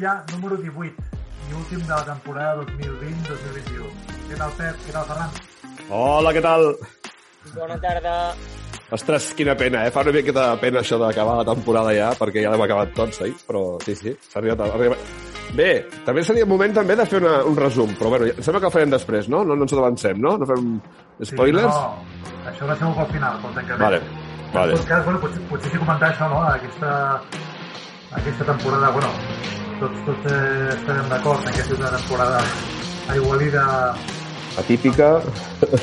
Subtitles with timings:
[0.00, 0.92] Ja número 18
[1.46, 3.86] i últim de la temporada 2020-2021.
[4.28, 4.80] Què tal, Pep?
[4.84, 5.36] Què tal, Ferran?
[5.88, 6.66] Hola, què tal?
[7.54, 8.14] Bona tarda.
[8.96, 9.92] Ostres, quina pena, eh?
[9.94, 13.22] Fa una miqueta de pena això d'acabar la temporada ja, perquè ja l'hem acabat tots,
[13.26, 13.32] eh?
[13.46, 14.68] Però sí, sí, s'ha arribat, a...
[14.78, 15.16] arribat...
[15.56, 15.70] Bé,
[16.04, 18.74] també seria moment també de fer una, un resum, però bueno, em sembla que el
[18.74, 19.44] farem després, no?
[19.46, 20.34] No, no ens avancem, no?
[20.38, 20.72] No fem
[21.30, 21.70] spoilers?
[21.70, 23.84] Sí, no, això va ser pel final, pel tancament.
[23.86, 24.00] Vale,
[24.52, 24.74] vale.
[24.74, 26.42] En tot cas, bueno, potser, potser sí comentar això, no?
[26.50, 26.90] Aquesta,
[28.18, 29.14] aquesta temporada, bueno,
[29.80, 32.42] tots, tots eh, estarem d'acord en que és una temporada
[33.12, 33.64] aigualida
[34.56, 35.20] Atípica.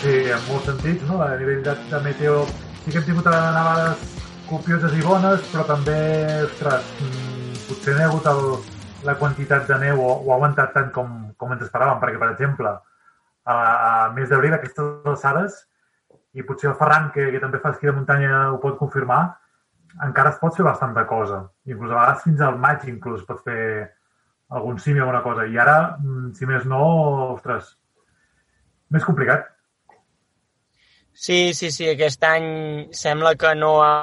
[0.02, 1.20] Sí, en molts sentits, no?
[1.22, 2.40] A nivell de, de meteo
[2.84, 4.02] sí que hem tingut nevades
[4.50, 5.98] copioses i bones, però també,
[6.48, 8.41] ostres, mm, potser no hi ha hagut el,
[9.05, 12.32] la quantitat de neu o, o ha aguantat tant com, com ens esperàvem, perquè, per
[12.34, 12.74] exemple,
[13.46, 15.62] a, a mes d'abril, aquestes alçades,
[16.34, 19.22] i potser el Ferran, que, que també fa esquí de muntanya, ho pot confirmar,
[20.02, 21.44] encara es pot fer bastanta cosa.
[21.70, 23.90] Inclús a vegades fins al maig inclús pot fer
[24.54, 25.46] algun cim o alguna cosa.
[25.46, 26.84] I ara, mm, si més no,
[27.34, 27.76] ostres,
[28.90, 29.50] més complicat.
[31.13, 33.94] Sí, sí, sí, aquest any sembla que no ha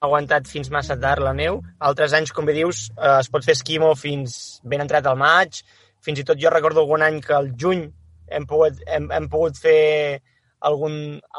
[0.00, 1.60] aguantat fins massa tard la neu.
[1.78, 5.62] Altres anys, com bé dius, eh, es pot fer esquimo fins ben entrat al maig.
[6.00, 7.84] Fins i tot jo recordo algun any que al juny
[8.30, 10.20] hem pogut, hem, hem pogut fer
[10.60, 10.94] algun,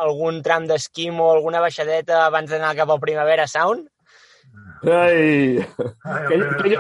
[0.06, 3.88] algun tram d'esquimo, alguna baixadeta abans d'anar cap al Primavera Sound.
[4.84, 5.62] Ai!
[6.04, 6.78] Ai, que, que,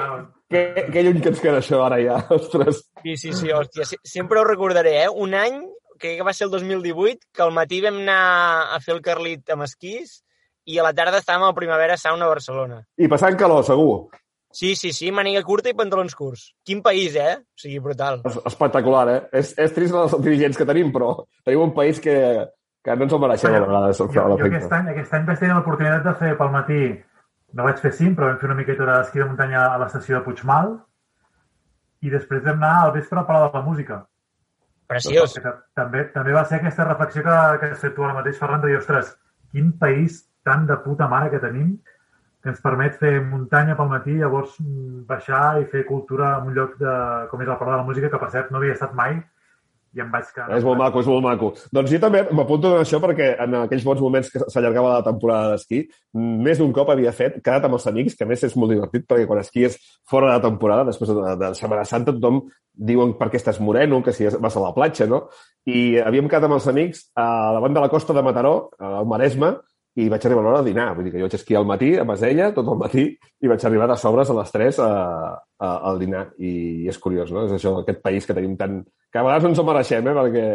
[0.50, 2.83] que, que lluny que ens queda això ara ja, ostres.
[3.03, 5.09] Sí, sí, sí, hòstia, sí, sempre ho recordaré, eh?
[5.09, 5.61] Un any,
[6.02, 9.53] crec que va ser el 2018, que al matí vam anar a fer el Carlit
[9.53, 10.20] amb esquís
[10.66, 12.81] i a la tarda estàvem al Primavera Sound a Barcelona.
[12.98, 14.09] I passant calor, segur.
[14.52, 16.50] Sí, sí, sí, màniga curta i pantalons curts.
[16.67, 17.38] Quin país, eh?
[17.39, 18.22] O sigui, brutal.
[18.28, 19.20] Es, espectacular, eh?
[19.42, 21.14] És, és trist els dirigents que tenim, però
[21.45, 22.17] tenim un país que,
[22.84, 24.02] que no ens el mereixem a vegades.
[24.02, 26.82] Jo, jo aquest, any, aquest any vaig tenir l'oportunitat de fer pel matí,
[27.56, 30.26] no vaig fer cim, però vam fer una miqueta d'esquí de muntanya a l'estació de
[30.28, 30.73] Puigmal
[32.02, 34.02] i després vam anar al vespre a Palau de la Música.
[34.92, 35.38] Preciós.
[35.78, 38.72] També, també va ser aquesta reflexió que, que has fet tu ara mateix, Ferran, de
[38.72, 39.14] dir, ostres,
[39.54, 41.76] quin país tan de puta mare que tenim
[42.42, 44.56] que ens permet fer muntanya pel matí, llavors
[45.10, 46.96] baixar i fer cultura en un lloc de,
[47.30, 49.20] com és el Palau de la Música, que per cert no havia estat mai
[49.92, 50.56] i em vaig quedar...
[50.56, 51.50] És molt maco, és molt maco.
[51.76, 55.52] Doncs jo també m'apunto en això perquè en aquells bons moments que s'allargava la temporada
[55.52, 55.82] d'esquí,
[56.16, 59.28] més d'un cop havia fet, quedat amb els amics, que més és molt divertit perquè
[59.28, 59.76] quan esquies
[60.08, 64.00] fora de la temporada, després de, de Setmana Santa, tothom diuen per què estàs moreno,
[64.06, 65.26] que si vas a la platja, no?
[65.68, 67.28] I havíem quedat amb els amics a
[67.58, 69.58] la banda de la costa de Mataró, al Maresme,
[70.00, 70.90] i vaig arribar a l'hora de dinar.
[70.96, 73.06] Vull dir que jo vaig esquiar al matí a Masella, tot el matí,
[73.44, 74.92] i vaig arribar de sobres a les 3 a,
[75.60, 76.28] a, al dinar.
[76.40, 76.52] I,
[76.86, 77.48] I és curiós, no?
[77.50, 78.82] És això, aquest país que tenim tan...
[79.12, 80.16] que a vegades no ens ho mereixem, eh?
[80.20, 80.46] Perquè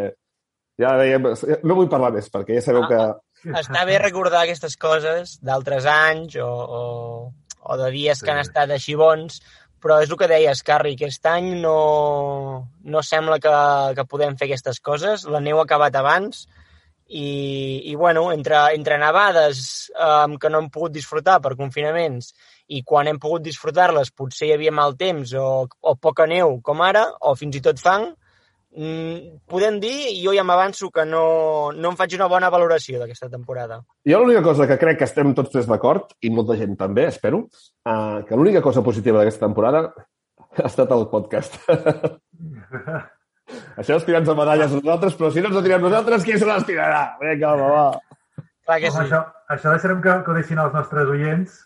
[0.80, 1.28] ja dèiem...
[1.68, 3.02] No vull parlar més, perquè ja sabeu que...
[3.60, 6.82] Està bé recordar aquestes coses d'altres anys o, o,
[7.60, 9.42] o de dies que han estat així bons,
[9.84, 11.76] però és el que deies, Carri, aquest any no,
[12.82, 13.52] no sembla que,
[13.94, 15.28] que podem fer aquestes coses.
[15.30, 16.46] La neu ha acabat abans,
[17.08, 22.32] i, i bueno, entre, entre nevades um, que no hem pogut disfrutar per confinaments
[22.66, 26.82] i quan hem pogut disfrutar-les potser hi havia mal temps o, o poca neu com
[26.82, 28.08] ara, o fins i tot fang,
[28.74, 31.26] mm, podem dir, i jo ja m'avanço que no,
[31.76, 33.84] no em faig una bona valoració d'aquesta temporada.
[34.06, 37.46] Jo l'única cosa que crec que estem tots tres d'acord, i molta gent també, espero,
[37.86, 39.86] uh, que l'única cosa positiva d'aquesta temporada
[40.56, 41.60] ha estat el podcast.
[43.76, 46.48] Això és tirant-nos medalles a nosaltres, però si no ens ho tirem nosaltres, qui se
[46.48, 47.04] les tirarà?
[47.20, 48.44] Vinga, home, va.
[48.66, 48.98] Clar que sí.
[49.04, 49.22] això,
[49.54, 51.60] això deixarem que, que ho deixin els nostres oients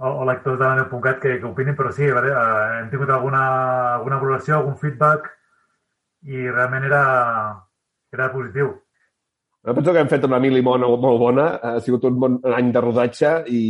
[0.00, 3.12] o, o lectors de la.cat que, que opinin, però sí, a veure, eh, hem tingut
[3.14, 3.42] alguna,
[3.96, 5.30] alguna valoració, algun feedback
[6.28, 7.02] i realment era,
[8.12, 8.74] era positiu.
[9.64, 12.70] Jo penso que hem fet una mili molt, molt bona, ha sigut un bon any
[12.72, 13.64] de rodatge i,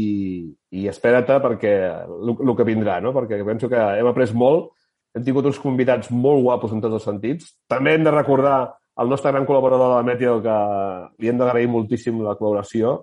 [0.79, 1.73] i espera't perquè
[2.07, 3.11] el, el que vindrà, no?
[3.15, 4.71] Perquè penso que hem après molt,
[5.15, 7.55] hem tingut uns convidats molt guapos en tots els sentits.
[7.69, 10.57] També hem de recordar el nostre gran col·laborador de la Meteo que
[11.19, 13.01] li hem d'agrair moltíssim la col·laboració,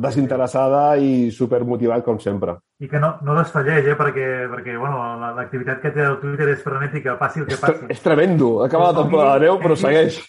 [0.00, 2.54] desinteressada i supermotivat, com sempre.
[2.80, 3.96] I que no, no desfalleix, eh?
[3.98, 7.60] perquè, perquè bueno, la- l'activitat que té el Twitter és frenètica, passi el que És,
[7.60, 7.84] passi.
[7.92, 8.62] és tremendo.
[8.64, 10.20] Acaba la temporada de neu, però segueix.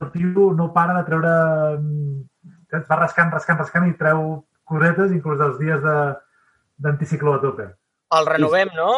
[0.00, 1.34] El tio no para de treure...
[2.72, 4.22] Es va rascant, rascant, rascant i treu
[4.64, 6.14] corretes inclús dels dies de-
[6.82, 7.66] d'anticicló a tope.
[8.18, 8.90] El renovem, no?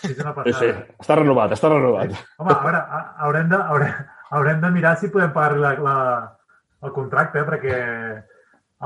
[0.00, 0.68] Sí, sí.
[1.02, 2.12] Està renovat, està renovat.
[2.38, 3.96] Home, a veure, ha- haurem de, haurem,
[4.38, 5.96] haurem de mirar si podem pagar la, la,
[6.86, 7.48] el contracte, eh?
[7.48, 7.74] perquè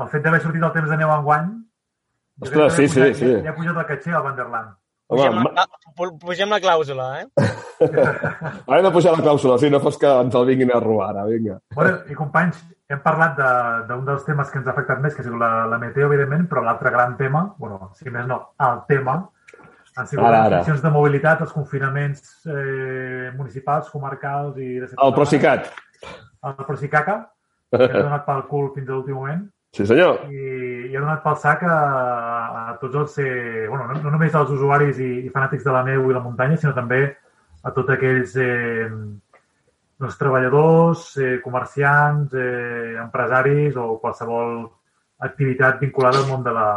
[0.03, 1.53] el fet d'haver sortit el temps de neu enguany...
[2.41, 3.29] Ostres, sí, ha sí, pujat- sí.
[3.41, 4.75] Li ha pujat el caché al Vanderland.
[5.07, 7.27] Home, Pugem, ma- a, pu- pugem la clàusula, eh?
[8.67, 11.13] Ara hem de pujar la clàusula, si no fos que ens el vinguin a robar
[11.13, 11.55] ara, vinga.
[11.77, 12.59] Bueno, i companys,
[12.91, 15.39] hem parlat de- d'un de, dels temes que ens ha afectat més, que ha sigut
[15.39, 19.15] la, la meteo, evidentment, però l'altre gran tema, bueno, si més no, el tema,
[19.97, 20.61] han sigut Ara, ara.
[20.63, 24.79] de mobilitat, els confinaments eh, municipals, comarcals i...
[24.79, 25.71] De El Procicat.
[26.45, 27.19] El Procicaca,
[27.73, 29.45] que ha donat pel cul fins a l'últim moment
[29.75, 30.21] Sí, senyor.
[30.31, 31.77] i, i ha donat pel sac a,
[32.71, 35.83] a tots els, eh, bueno, no, no només als usuaris i, i fanàtics de la
[35.85, 37.01] neu i la muntanya, sinó també
[37.67, 38.87] a tots aquells eh,
[39.99, 44.59] doncs, treballadors, eh, comerciants, eh, empresaris o qualsevol
[45.27, 46.69] activitat vinculada al món de la,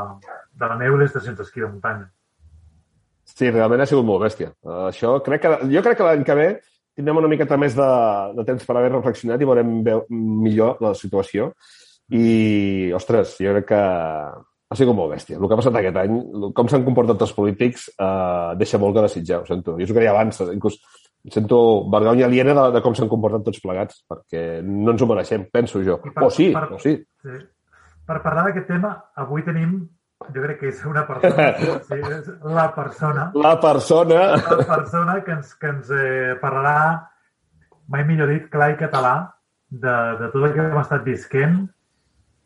[0.56, 2.08] de la neu i les estacions d'esquí de muntanya.
[3.40, 4.50] Sí, realment ha sigut molt bèstia.
[4.66, 6.48] Uh, això crec que, jo crec que l'any que ve
[6.98, 7.87] tindrem una miqueta més de,
[8.37, 11.52] de temps per haver reflexionat i veurem veu, millor la situació.
[12.10, 15.38] I, ostres, jo crec que ha sigut molt bèstia.
[15.38, 16.16] El que ha passat aquest any,
[16.58, 19.76] com s'han comportat els polítics, eh, deixa molt que desitjar, ho sento.
[19.78, 20.76] Jo us ho deia abans, inclús
[21.31, 21.60] sento
[21.92, 25.82] vergonya aliena de, de com s'han comportat tots plegats, perquè no ens ho mereixem, penso
[25.87, 25.98] jo.
[26.02, 26.96] Per- O sí, per- o sí.
[27.22, 27.38] Sí.
[28.10, 28.92] Per parlar d'aquest tema,
[29.22, 29.78] avui tenim,
[30.28, 31.49] jo crec que és una persona,
[31.88, 34.22] sí, és la persona, La persona...
[34.37, 37.08] la persona que ens, que ens eh, parlarà,
[37.90, 39.14] mai millor dit, clar i català,
[39.70, 41.61] de, de tot el que hem estat visquent,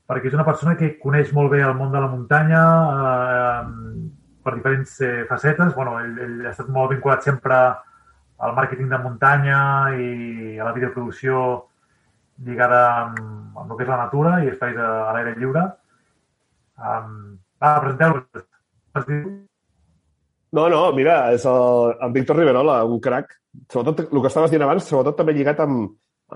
[0.08, 2.62] perquè és una persona que coneix molt bé el món de la muntanya
[2.94, 3.60] eh,
[4.44, 5.72] per diferents eh, facetes.
[5.74, 7.60] Bueno, ell, ell ha estat molt vinculat sempre
[8.44, 9.60] al màrqueting de muntanya
[9.96, 11.38] i a la videoproducció
[12.44, 13.22] lligada amb,
[13.56, 15.64] amb el que és la natura i espais a, a l'aire lliure.
[16.74, 17.38] Um,
[17.82, 18.46] presenteu-vos.
[19.00, 19.26] Es diu
[20.54, 23.32] No, no, mira, és el, en Víctor Riverola, un crac.
[23.72, 25.88] Sobretot, el que estaves dient abans, sobretot també lligat amb,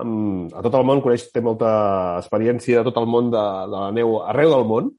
[0.03, 1.69] amb, a tot el món, coneix, té molta
[2.17, 4.89] experiència de tot el món de, de la neu arreu del món,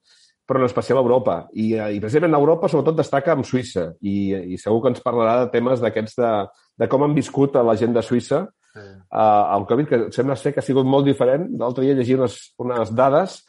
[0.49, 1.35] però en especial a Europa.
[1.53, 5.05] I, eh, i precisament a Europa sobretot destaca amb Suïssa i, i segur que ens
[5.05, 6.32] parlarà de temes d'aquests de,
[6.81, 8.79] de com han viscut a la gent de Suïssa Sí.
[8.79, 11.49] uh, el Covid, que sembla ser que ha sigut molt diferent.
[11.59, 13.41] L'altre dia llegia unes, unes dades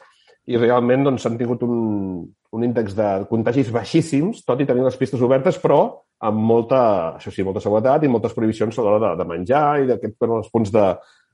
[0.50, 2.22] i realment doncs, han tingut un,
[2.52, 5.82] un índex de contagis baixíssims, tot i tenir les pistes obertes, però
[6.22, 6.82] amb molta,
[7.18, 10.40] això sí, molta seguretat i moltes prohibicions a l'hora de, de menjar i d'aquests bueno,
[10.42, 10.84] els punts de,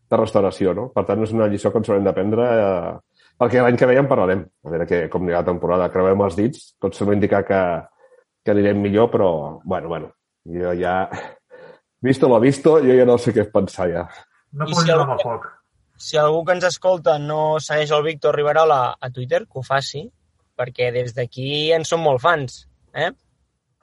[0.09, 0.75] de restauració.
[0.77, 0.89] No?
[0.95, 2.95] Per tant, és una lliçó que ens haurem d'aprendre eh,
[3.41, 4.45] perquè l'any que ve ja en parlarem.
[4.65, 5.91] A veure que, com anirà la temporada.
[5.93, 7.61] Creuem els dits, tot sembla indicar que,
[8.45, 9.31] que anirem millor, però,
[9.65, 10.13] bueno, bueno,
[10.45, 11.03] jo ja...
[12.01, 14.05] Visto lo visto, jo ja no sé què pensar ja.
[14.55, 15.49] No algú- amb el foc.
[15.99, 20.05] Si algú que ens escolta no segueix el Víctor Riverola a Twitter, que ho faci,
[20.59, 22.61] perquè des d'aquí en som molt fans.
[22.95, 23.11] Eh?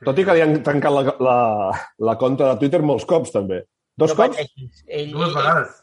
[0.06, 1.38] Tot i que li han tancat la, la,
[2.10, 3.62] la compta de Twitter molts cops, també.
[3.98, 4.38] Dos no cops?
[4.38, 4.84] pateixis.
[4.88, 5.76] Ell, Dues ell, vegades.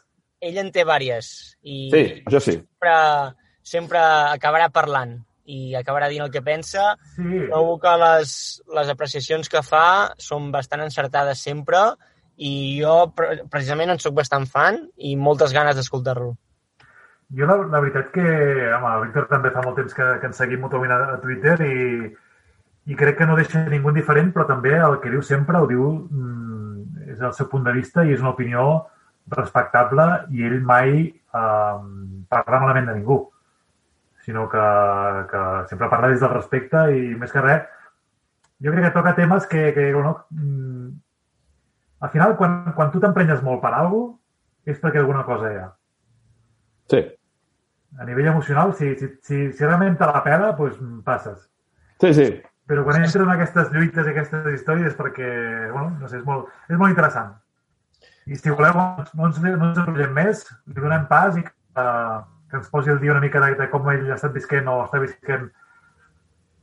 [0.49, 1.29] ell en té vàries
[1.65, 2.57] i Sí, això sí.
[2.57, 2.95] sempre,
[3.75, 4.01] sempre
[4.33, 5.15] acabarà parlant
[5.49, 6.93] i acabarà dint el que pensa.
[7.17, 8.35] Sí, Trobo que les,
[8.77, 9.85] les apreciacions que fa
[10.21, 11.81] són bastant encertades sempre
[12.37, 16.33] i jo pre- precisament en sóc bastant fan i moltes ganes d'escoltar-lo.
[17.33, 20.37] Jo la, la veritat que, home, el Víctor també fa molt temps que, que ens
[20.37, 22.09] seguim mútuament a, a Twitter i,
[22.91, 25.85] i crec que no deixa ningú indiferent, però també el que diu sempre ho diu,
[26.09, 28.65] mm, és el seu punt de vista i és una opinió
[29.33, 31.77] respectable i ell mai eh,
[32.33, 33.21] parla malament de ningú,
[34.25, 34.65] sinó que,
[35.31, 37.63] que sempre parla des del respecte i més que res,
[38.63, 40.91] jo crec que toca temes que, que bueno, mm,
[42.03, 44.13] al final, quan, quan tu t'emprenyes molt per alguna
[44.67, 45.69] és perquè alguna cosa hi ha
[46.91, 46.99] Sí,
[47.97, 51.45] a nivell emocional, si, si, si, si realment te la pela, doncs passes.
[52.01, 52.27] sí, sí.
[52.67, 55.29] Però quan entres en aquestes lluites i aquestes històries és perquè,
[55.71, 57.33] bueno, no sé, és molt, és molt interessant.
[58.25, 62.21] I si voleu, no ens, no ens enrotllem més, li donem pas i que, uh,
[62.49, 64.77] que ens posi el dia una mica de, de com ell ha estat visquent o
[64.85, 65.49] està visquent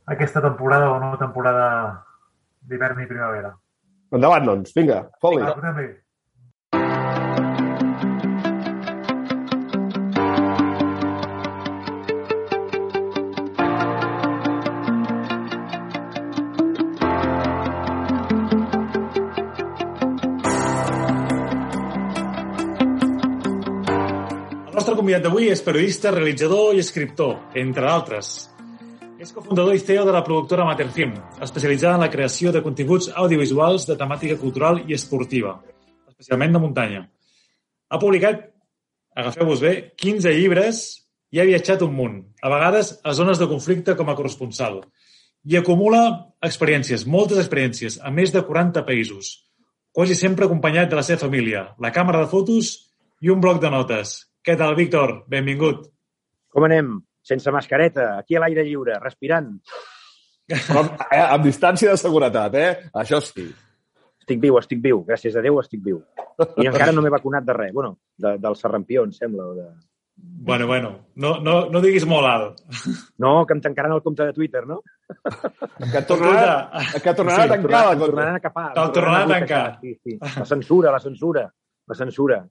[0.09, 1.67] aquesta temporada o no temporada
[2.65, 3.53] d'hivern i primavera.
[4.11, 4.73] Endavant, doncs.
[4.75, 5.05] Vinga.
[5.23, 5.39] El
[24.75, 28.50] nostre convidat d'avui és periodista, realitzador i escriptor, entre d'altres.
[29.21, 31.11] És cofundador i CEO de la productora Materfilm,
[31.45, 35.51] especialitzada en la creació de continguts audiovisuals de temàtica cultural i esportiva,
[36.09, 37.01] especialment de muntanya.
[37.93, 38.47] Ha publicat,
[39.13, 40.79] agafeu-vos bé, 15 llibres
[41.29, 44.81] i ha viatjat un munt, a vegades a zones de conflicte com a corresponsal.
[45.45, 46.01] I acumula
[46.49, 49.35] experiències, moltes experiències, a més de 40 països,
[49.93, 52.73] quasi sempre acompanyat de la seva família, la càmera de fotos
[53.21, 54.17] i un bloc de notes.
[54.41, 55.19] Què tal, Víctor?
[55.29, 55.91] Benvingut.
[56.49, 56.95] Com anem?
[57.21, 59.51] Sense mascareta, aquí a l'aire lliure, respirant.
[60.51, 62.71] Però, eh, amb distància de seguretat, eh?
[62.97, 63.45] Això sí.
[64.21, 65.03] Estic viu, estic viu.
[65.07, 66.01] Gràcies a Déu estic viu.
[66.57, 67.71] I encara no m'he vacunat de res.
[67.73, 69.45] Bueno, de, del serrampió, em sembla.
[69.47, 69.67] O de...
[70.21, 72.59] Bueno, bueno, no, no, no diguis molt alt.
[73.17, 74.81] No, que em tancaran el compte de Twitter, no?
[75.91, 76.53] Que et tornarà,
[77.01, 78.05] que et tornarà Sí, a tancar conta.
[78.05, 78.67] tornaran a capar.
[78.75, 79.63] Te'l tornaran a tancar.
[79.81, 80.17] Sí, sí.
[80.21, 81.45] La censura, la censura.
[81.87, 82.41] La censura.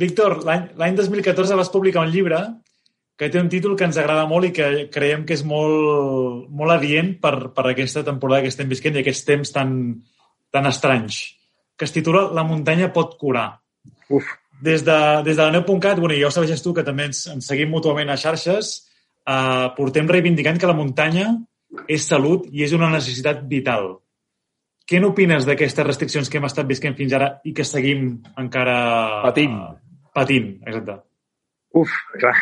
[0.00, 2.38] Víctor, l'any l'any 2014 vas publicar un llibre
[3.20, 6.72] que té un títol que ens agrada molt i que creiem que és molt, molt
[6.72, 9.74] adient per, per aquesta temporada que estem visquent i aquests temps tan,
[10.48, 11.18] tan estranys,
[11.76, 13.50] que es titula La muntanya pot curar.
[14.08, 17.22] Uf, Des de, des de la neu.cat, bueno, ja ho sabeixes tu, que també ens,
[17.32, 18.72] ens seguim mútuament a xarxes,
[19.24, 21.30] eh, portem reivindicant que la muntanya
[21.88, 23.94] és salut i és una necessitat vital.
[24.88, 28.10] Què n'opines d'aquestes restriccions que hem estat visquent fins ara i que seguim
[28.40, 28.80] encara...
[29.28, 29.60] Patint.
[30.16, 30.98] Patint, exacte.
[31.76, 32.36] uf, clar.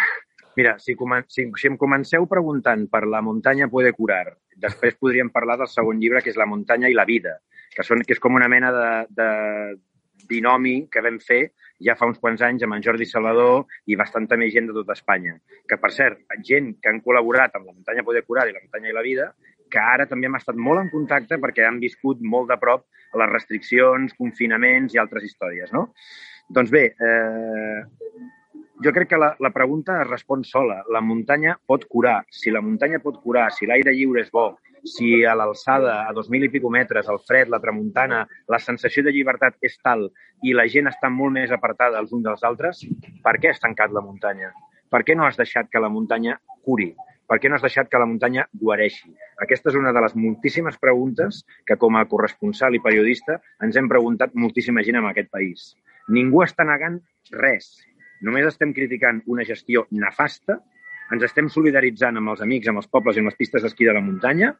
[0.59, 5.29] Mira, si, comen si, si em comenceu preguntant per la muntanya puede curar, després podríem
[5.31, 7.37] parlar del segon llibre, que és La muntanya i la vida,
[7.77, 9.29] que, són, que és com una mena de, de
[10.27, 11.53] binomi que vam fer
[11.87, 14.97] ja fa uns quants anys amb en Jordi Salvador i bastanta més gent de tota
[14.99, 15.37] Espanya.
[15.71, 18.91] Que, per cert, gent que han col·laborat amb la muntanya Poder Curar i la muntanya
[18.91, 19.29] i la vida,
[19.71, 23.31] que ara també hem estat molt en contacte perquè han viscut molt de prop les
[23.31, 25.93] restriccions, confinaments i altres històries, no?
[26.51, 27.81] Doncs bé, eh,
[28.85, 30.83] jo crec que la, la pregunta es respon sola.
[30.93, 32.23] La muntanya pot curar.
[32.31, 34.53] Si la muntanya pot curar, si l'aire lliure és bo,
[34.85, 39.13] si a l'alçada, a 2.000 i pico metres, el fred, la tramuntana, la sensació de
[39.15, 40.09] llibertat és tal
[40.47, 42.85] i la gent està molt més apartada els uns dels altres,
[43.25, 44.53] per què has tancat la muntanya?
[44.89, 46.95] Per què no has deixat que la muntanya curi?
[47.29, 49.11] Per què no has deixat que la muntanya guareixi?
[49.45, 53.91] Aquesta és una de les moltíssimes preguntes que, com a corresponsal i periodista, ens hem
[53.91, 55.75] preguntat moltíssima gent en aquest país.
[56.09, 57.03] Ningú està negant
[57.35, 57.75] res.
[58.27, 60.59] Només estem criticant una gestió nefasta,
[61.15, 63.95] ens estem solidaritzant amb els amics, amb els pobles i amb les pistes d'esquí de
[63.97, 64.53] la muntanya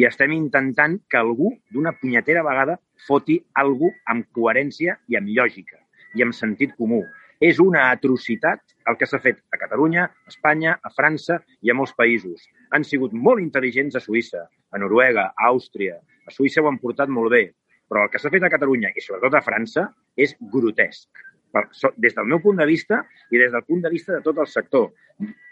[0.00, 5.78] i estem intentant que algú, d'una punyetera vegada, foti algú amb coherència i amb lògica
[6.16, 7.02] i amb sentit comú.
[7.42, 11.76] És una atrocitat el que s'ha fet a Catalunya, a Espanya, a França i a
[11.76, 12.44] molts països.
[12.70, 15.98] Han sigut molt intel·ligents a Suïssa, a Noruega, a Àustria.
[16.26, 17.44] A Suïssa ho han portat molt bé.
[17.90, 21.10] Però el que s'ha fet a Catalunya i sobretot a França és grotesc.
[21.52, 21.64] Per,
[22.00, 24.48] des del meu punt de vista i des del punt de vista de tot el
[24.48, 24.88] sector.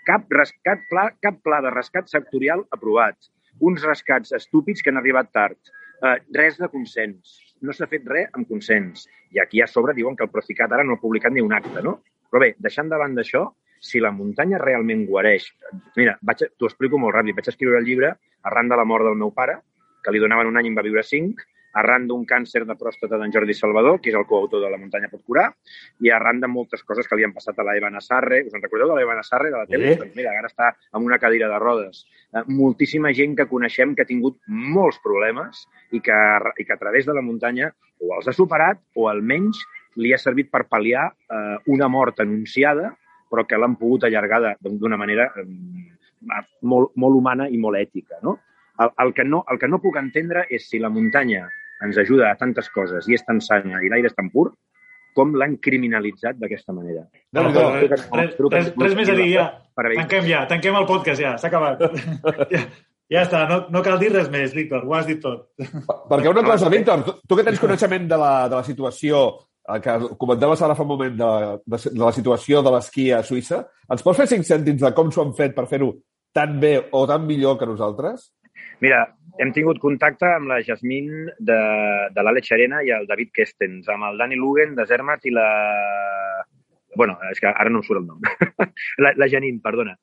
[0.09, 3.19] Cap, rescat pla, cap pla de rescat sectorial aprovat.
[3.61, 5.59] Uns rescats estúpids que han arribat tard.
[6.01, 7.37] Eh, res de consens.
[7.61, 9.05] No s'ha fet res amb consens.
[9.37, 11.83] I aquí a sobre diuen que el Procicat ara no ha publicat ni un acte,
[11.85, 11.99] no?
[12.31, 13.45] Però bé, deixant davant d'això,
[13.81, 15.51] si la muntanya realment guareix...
[15.97, 17.37] Mira, t'ho explico molt ràpid.
[17.37, 18.15] Vaig escriure el llibre
[18.49, 19.59] arran de la mort del meu pare,
[20.05, 21.43] que li donaven un any i en va viure cinc,
[21.75, 25.09] arran d'un càncer de pròstata d'en Jordi Salvador, que és el coautor de La muntanya
[25.11, 25.49] pot curar,
[26.01, 28.43] i arran de moltes coses que li han passat a la Eva Nassarre.
[28.47, 29.93] Us en recordeu de la Eva Nassarre, de la tele?
[29.95, 29.99] Sí.
[30.01, 32.05] Doncs mira, ara està amb una cadira de rodes.
[32.35, 36.19] Eh, moltíssima gent que coneixem que ha tingut molts problemes i que,
[36.59, 39.61] i que a través de la muntanya o els ha superat o almenys
[39.97, 42.95] li ha servit per pal·liar eh, una mort anunciada
[43.31, 45.45] però que l'han pogut allargar de- d'una manera eh,
[46.63, 48.19] molt, molt humana i molt ètica.
[48.23, 48.39] No?
[48.81, 51.49] El, el, que no, el que no puc entendre és si la muntanya
[51.85, 54.51] ens ajuda a tantes coses i és tan sana i l'aire és tan pur,
[55.17, 57.07] com l'han criminalitzat d'aquesta manera.
[57.35, 57.81] No, no, No, no.
[57.81, 59.49] res, res, res, més a dir, ja.
[59.75, 61.83] Tanquem ja, tanquem el podcast ja, s'ha acabat.
[62.55, 62.63] ja,
[63.11, 65.49] ja està, no, no cal dir res més, Víctor, ho has dit tot.
[65.59, 69.25] Perquè una cosa, Víctor, tu, tu que tens coneixement de la, de la situació
[69.71, 71.31] el que comentaves ara fa un moment de,
[71.63, 73.61] de, de la situació de l'esquí a Suïssa,
[73.93, 75.93] ens pots fer cinc cèntims de com s'ho han fet per fer-ho
[76.35, 78.31] tan bé o tan millor que nosaltres?
[78.83, 79.05] Mira,
[79.39, 81.59] hem tingut contacte amb la Jasmine de,
[82.15, 85.49] de l'Àlex Arena i el David Kestens, amb el Dani Lugen de Zermatt i la...
[86.97, 88.21] bueno, és que ara no em surt el nom.
[89.05, 89.97] la, la Janine, perdona.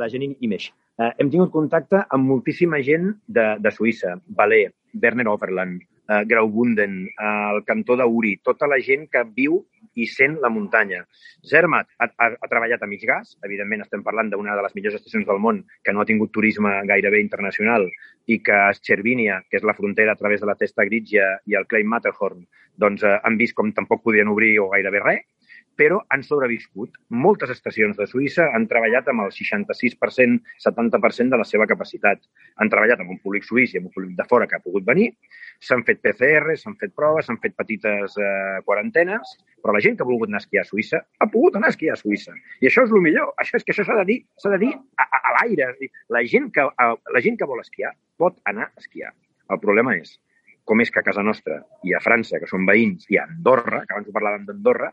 [0.00, 0.70] La Janine Imesh.
[1.00, 4.14] Eh, hem tingut contacte amb moltíssima gent de, de Suïssa.
[4.38, 4.68] Valé,
[5.02, 9.60] Werner Overland, eh, Graubunden, eh, el cantó d'Uri, tota la gent que viu
[9.94, 11.04] i sent la muntanya.
[11.46, 14.98] Zermatt ha, ha, ha treballat a mig gas, evidentment estem parlant d'una de les millors
[15.00, 17.88] estacions del món que no ha tingut turisme gairebé internacional
[18.26, 21.58] i que a Chervinia, que és la frontera a través de la Testa Grigia i
[21.58, 22.44] el Klein Matterhorn,
[22.80, 25.26] doncs eh, han vist com tampoc podien obrir o gairebé res,
[25.78, 26.96] però han sobreviscut.
[27.24, 32.22] Moltes estacions de Suïssa han treballat amb el 66%, 70% de la seva capacitat.
[32.60, 34.86] Han treballat amb un públic suís i amb un públic de fora que ha pogut
[34.86, 35.10] venir,
[35.60, 40.04] s'han fet PCR, s'han fet proves, s'han fet petites eh, quarantenes, però la gent que
[40.06, 42.36] ha volgut anar a esquiar a Suïssa ha pogut anar a esquiar a Suïssa.
[42.60, 43.34] I això és el millor.
[43.42, 45.72] Això és que això s'ha de dir, s'ha de dir a, a, a l'aire.
[46.12, 49.14] La gent, que, a, la gent que vol esquiar pot anar a esquiar.
[49.50, 50.18] El problema és
[50.70, 53.80] com és que a casa nostra i a França, que són veïns, i a Andorra,
[53.86, 54.92] que abans ho parlàvem d'Andorra,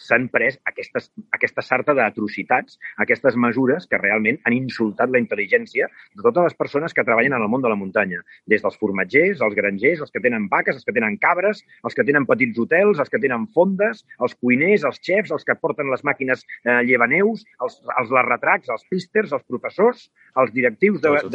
[0.00, 6.22] s'han pres aquestes, aquesta sarta d'atrocitats, aquestes mesures que realment han insultat la intel·ligència de
[6.22, 8.22] totes les persones que treballen en el món de la muntanya.
[8.50, 12.06] Des dels formatgers, els grangers, els que tenen vaques, els que tenen cabres, els que
[12.06, 16.04] tenen petits hotels, els que tenen fondes, els cuiners, els xefs, els que porten les
[16.06, 20.08] màquines eh, llevaneus, els, els larratracs, els písters, els professors,
[20.40, 21.30] els directius d'oficines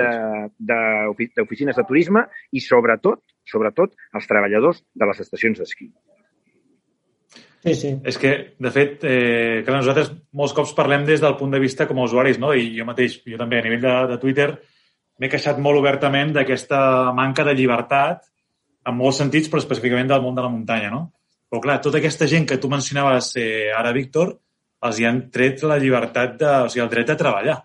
[0.60, 5.90] de, de, de, de turisme i, sobretot, sobretot, els treballadors de les estacions d'esquí.
[7.64, 7.90] Sí, sí.
[8.08, 11.88] És que, de fet, eh, que nosaltres molts cops parlem des del punt de vista
[11.88, 12.54] com a usuaris, no?
[12.56, 14.50] I jo mateix, jo també, a nivell de, de Twitter,
[15.20, 18.30] m'he queixat molt obertament d'aquesta manca de llibertat
[18.88, 21.02] en molts sentits, però específicament del món de la muntanya, no?
[21.50, 24.38] Però, clar, tota aquesta gent que tu mencionaves eh, ara, Víctor,
[24.88, 27.58] els hi han tret la llibertat, de, o sigui, el dret de treballar.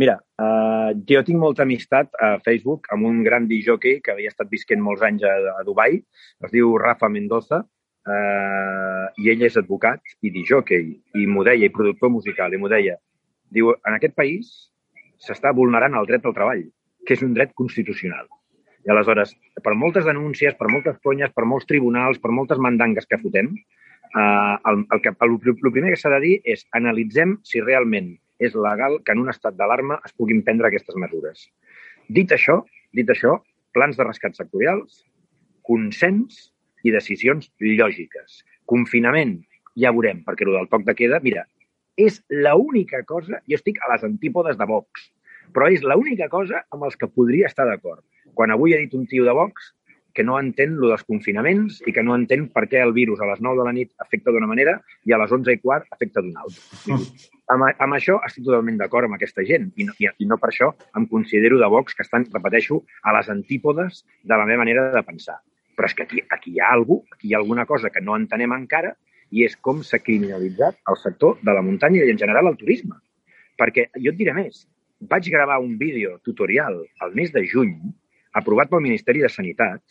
[0.00, 4.50] Mira, uh, jo tinc molta amistat a Facebook amb un gran disjockey que havia estat
[4.52, 5.96] visquent molts anys a, a Dubai,
[6.44, 7.62] es diu Rafa Mendoza,
[8.06, 10.88] eh, i ell és advocat i disjockey
[11.20, 12.96] i m'ho deia, i productor musical, i m'ho deia.
[13.52, 14.50] Diu, en aquest país
[15.22, 16.64] s'està vulnerant el dret al treball,
[17.06, 18.28] que és un dret constitucional.
[18.86, 19.32] I aleshores,
[19.62, 24.56] per moltes denúncies, per moltes conyes, per molts tribunals, per moltes mandangues que fotem, eh,
[24.70, 28.54] el, el, que, el, el primer que s'ha de dir és analitzem si realment és
[28.54, 31.46] legal que en un estat d'alarma es puguin prendre aquestes mesures.
[32.06, 32.60] Dit això,
[32.94, 33.38] dit això,
[33.74, 35.02] plans de rescat sectorials,
[35.66, 36.52] consens
[36.86, 38.40] i decisions lògiques.
[38.70, 39.38] Confinament,
[39.76, 41.44] ja veurem, perquè el del toc de queda, mira,
[41.96, 45.08] és l'única cosa, jo estic a les antípodes de Vox,
[45.54, 48.04] però és l'única cosa amb els que podria estar d'acord.
[48.36, 49.72] Quan avui ha dit un tio de Vox
[50.16, 53.28] que no entén lo dels confinaments i que no entén per què el virus a
[53.28, 56.22] les 9 de la nit afecta d'una manera i a les 11 i quart afecta
[56.24, 56.62] d'una altra.
[56.88, 57.26] Mm.
[57.52, 60.48] Amb, amb això estic totalment d'acord amb aquesta gent i no, i, i no per
[60.50, 64.88] això em considero de Vox que estan, repeteixo, a les antípodes de la meva manera
[64.96, 65.36] de pensar.
[65.76, 68.16] Però és que aquí, aquí hi ha algú, aquí hi ha alguna cosa que no
[68.16, 68.94] entenem encara
[69.30, 72.96] i és com s'ha criminalitzat el sector de la muntanya i en general el turisme.
[73.60, 74.64] Perquè jo et diré més,
[75.12, 77.76] vaig gravar un vídeo tutorial al mes de juny
[78.40, 79.82] aprovat pel Ministeri de Sanitat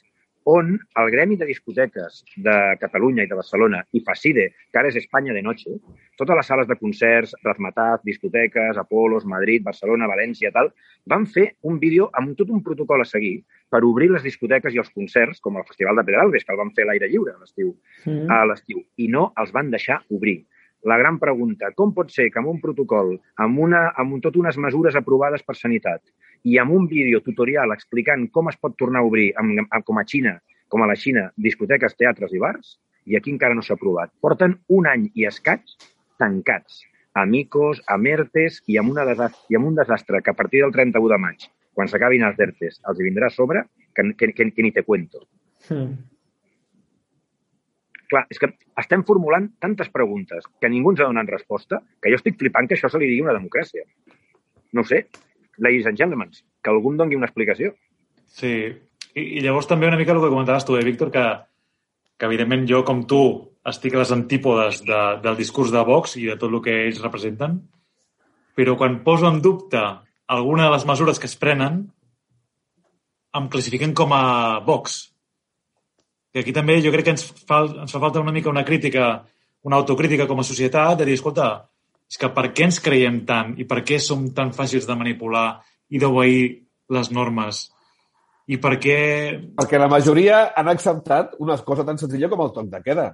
[0.46, 5.00] on el Gremi de Discoteques de Catalunya i de Barcelona i Facide, que ara és
[5.00, 5.74] Espanya de noche,
[6.22, 10.70] totes les sales de concerts, Razmataz, discoteques, Apolos, Madrid, Barcelona, València, tal,
[11.10, 13.40] van fer un vídeo amb tot un protocol a seguir
[13.74, 16.74] per obrir les discoteques i els concerts, com el Festival de Pedralbes, que el van
[16.78, 17.74] fer a l'aire lliure a l'estiu,
[18.06, 18.30] mm.
[18.30, 20.44] a l'estiu, i no els van deixar obrir.
[20.86, 24.62] La gran pregunta, com pot ser que amb un protocol, amb, una, amb tot unes
[24.62, 26.06] mesures aprovades per Sanitat
[26.46, 30.00] i amb un vídeo tutorial explicant com es pot tornar a obrir, amb, amb, com
[30.00, 30.38] a Xina,
[30.70, 34.14] com a la Xina, discoteques, teatres i bars, i aquí encara no s'ha aprovat.
[34.22, 35.76] Porten un any i escaig
[36.22, 36.84] tancats,
[37.16, 40.64] a Micos, a Mertes i amb, una desastre, i amb un desastre que a partir
[40.64, 44.52] del 31 de maig, quan s'acabin els DERTES, els vindrà a sobre, que, que, que,
[44.52, 45.26] que ni te cuento.
[45.70, 46.12] Mm
[48.10, 52.20] clar, és que estem formulant tantes preguntes que ningú ens ha donat resposta que jo
[52.20, 53.86] estic flipant que això se li digui una democràcia.
[54.76, 55.06] No sé.
[55.58, 57.74] Ladies and gentlemen, que algú em doni una explicació.
[58.28, 58.54] Sí,
[59.16, 61.26] i, i llavors també una mica el que comentaves tu, eh, Víctor, que,
[62.20, 63.22] que evidentment jo, com tu,
[63.66, 67.02] estic a les antípodes de, del discurs de Vox i de tot el que ells
[67.04, 67.60] representen,
[68.56, 69.82] però quan poso en dubte
[70.32, 71.84] alguna de les mesures que es prenen,
[73.36, 75.00] em classifiquen com a Vox,
[76.36, 79.24] i aquí també jo crec que ens fa, ens fa falta una mica una crítica,
[79.64, 81.70] una autocrítica com a societat, de dir, escolta,
[82.12, 85.48] és que per què ens creiem tant i per què som tan fàcils de manipular
[85.90, 86.44] i d'obeir
[86.94, 87.66] les normes?
[88.46, 89.00] I per què...
[89.58, 93.08] Perquè la majoria han acceptat una cosa tan senzilla com el toc de queda.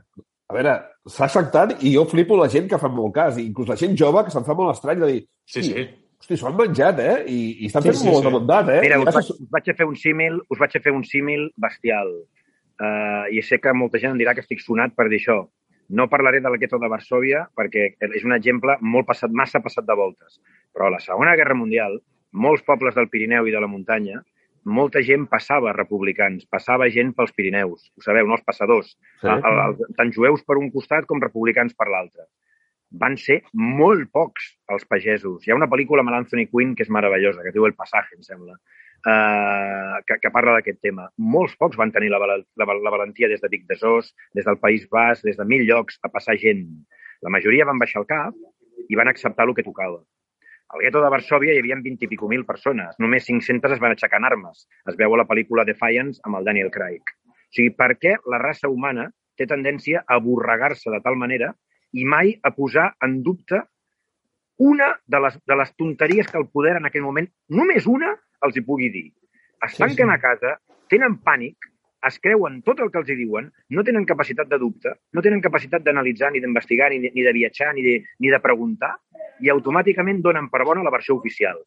[0.51, 0.75] A veure,
[1.07, 4.25] s'ha acceptat i jo flipo la gent que fa molt cas, inclús la gent jove
[4.27, 5.85] que se'n fa molt estrany de dir sí, sí.
[6.21, 7.13] Hosti, s'ho han menjat, eh?
[7.31, 8.25] I, i estan fent sí, sí, molt sí.
[8.27, 8.81] de bondat, eh?
[8.83, 11.47] Mira, us vaig, us vaig a fer un símil, us vaig a fer un símil
[11.63, 12.11] bestial.
[12.81, 15.39] Uh, I sé que molta gent em dirà que estic sonat per dir això.
[15.91, 19.87] No parlaré de la gueto de Varsovia perquè és un exemple molt passat, massa passat
[19.87, 20.39] de voltes.
[20.71, 21.97] Però a la Segona Guerra Mundial,
[22.31, 24.21] molts pobles del Pirineu i de la muntanya,
[24.63, 27.89] molta gent passava republicans, passava gent pels Pirineus.
[27.97, 28.37] Ho sabeu, no?
[28.37, 28.93] Els passadors.
[29.21, 29.27] Sí.
[29.27, 32.27] El, el, tant jueus per un costat com republicans per l'altre.
[33.01, 35.43] Van ser molt pocs els pagesos.
[35.43, 38.23] Hi ha una pel·lícula amb l'Anthony Quinn que és meravellosa, que diu El passaje, em
[38.23, 38.59] sembla
[39.07, 41.09] eh, que, que parla d'aquest tema.
[41.17, 44.87] Molts pocs van tenir la, la, la valentia des de Vic d'Esós, des del País
[44.91, 46.65] Bas, des de mil llocs, a passar gent.
[47.21, 48.35] La majoria van baixar el cap
[48.89, 50.01] i van acceptar el que tocava.
[50.71, 52.95] Al gueto de Varsovia hi havia 20 i pico mil persones.
[53.03, 54.63] Només 500 es van aixecar en armes.
[54.87, 57.11] Es veu a la pel·lícula Defiance amb el Daniel Craig.
[57.27, 61.51] O sigui, per què la raça humana té tendència a aborregar-se de tal manera
[61.91, 63.59] i mai a posar en dubte
[64.61, 68.13] una de les, de les tonteries que el poder en aquell moment, només una,
[68.45, 69.07] els hi pugui dir.
[69.65, 70.15] Es tanquen sí, sí.
[70.15, 70.55] a casa,
[70.89, 71.69] tenen pànic
[72.07, 75.41] es creuen tot el que els hi diuen, no tenen capacitat de dubte, no tenen
[75.41, 78.95] capacitat d'analitzar, ni d'investigar, ni, de- ni de viatjar, ni de, ni de preguntar,
[79.41, 81.61] i automàticament donen per bona la versió oficial.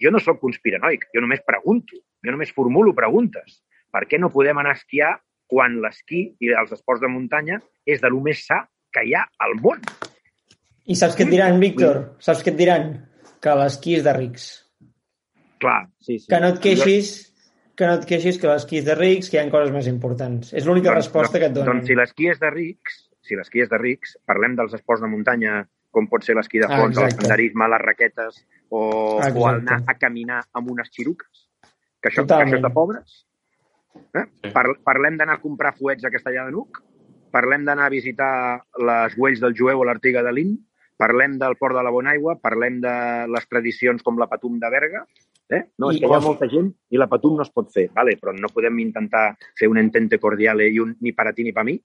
[0.00, 3.62] Jo no sóc conspiranoic, jo només pregunto, jo només formulo preguntes.
[3.90, 5.14] Per què no podem anar a esquiar
[5.50, 8.62] quan l'esquí i els esports de muntanya és de lo més sa
[8.92, 9.80] que hi ha al món?
[10.84, 12.02] I saps què et diran, Víctor?
[12.20, 12.92] Saps què et diran?
[13.40, 14.50] Que l'esquí és de rics.
[15.60, 16.26] Clar, sí, sí.
[16.30, 17.10] Que no et queixis
[17.80, 20.50] que no et queixis que l'esquí és de rics, que hi ha coses més importants.
[20.52, 21.78] És l'única resposta que et donen.
[21.78, 25.08] Doncs si l'esquí és de rics, si l'esquí és de rics, parlem dels esports de
[25.08, 27.24] muntanya, com pot ser l'esquí de Ah, fons, el exacte.
[27.24, 28.82] senderisme, les raquetes, o,
[29.18, 29.38] Exacte.
[29.40, 31.48] o anar a caminar amb unes xiruques.
[32.02, 33.16] Que això, que això és de pobres.
[34.14, 34.26] Eh?
[34.52, 36.82] Par parlem d'anar a comprar fuets a Castellà de Nuc,
[37.32, 40.54] parlem d'anar a visitar les Güells del Jueu o l'Artiga de Lin,
[41.00, 42.94] parlem del Port de la Bonaigua, parlem de
[43.32, 45.06] les tradicions com la Patum de Berga,
[45.50, 45.64] Eh?
[45.78, 47.88] No, és I- que hi ha molta gent i la Patum no es pot fer,
[47.94, 48.16] vale?
[48.20, 51.64] però no podem intentar fer un entente cordiale i un ni para ti ni para
[51.64, 51.80] mi.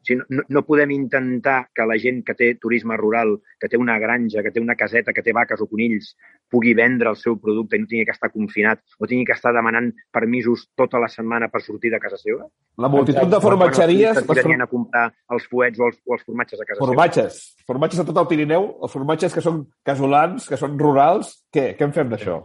[0.00, 3.76] O sigui, no, no podem intentar que la gent que té turisme rural, que té
[3.76, 6.14] una granja, que té una caseta, que té vaques o conills,
[6.48, 9.52] pugui vendre el seu producte i no tingui que estar confinat o tingui que estar
[9.52, 12.48] demanant permisos tota la setmana per sortir de casa seva.
[12.80, 14.22] La multitud de formatgeries...
[14.24, 15.04] Quan els a comprar
[15.36, 16.86] els fuets o els, o els formatges a casa seva.
[16.86, 17.42] Formatges.
[17.68, 21.36] Formatges a tot el Pirineu, els formatges que són casolans, que són rurals.
[21.52, 21.74] Què?
[21.76, 22.40] Què en fem d'això?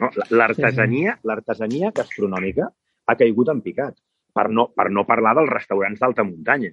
[0.00, 2.68] No, la- L'artesania l'artesania gastronòmica
[3.06, 3.94] ha caigut en picat.
[4.32, 6.70] Per no, per no parlar dels restaurants d'alta muntanya,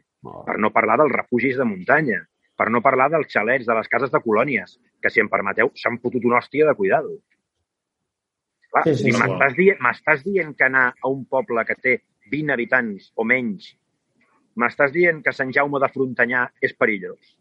[0.48, 2.22] per no parlar dels refugis de muntanya,
[2.56, 5.98] per no parlar dels xalets, de les cases de colònies, que, si em permeteu, s'han
[6.00, 7.18] fotut una hòstia de cuidado.
[8.72, 9.80] Clar, Sí, sí, m'estàs dient,
[10.24, 11.98] dient que anar a un poble que té
[12.32, 13.74] 20 habitants o menys,
[14.56, 17.36] m'estàs dient que Sant Jaume de Frontanyà és perillós.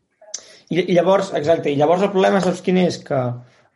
[0.71, 2.99] I, I llavors, exacte, i llavors el problema saps quin és?
[3.05, 3.21] Que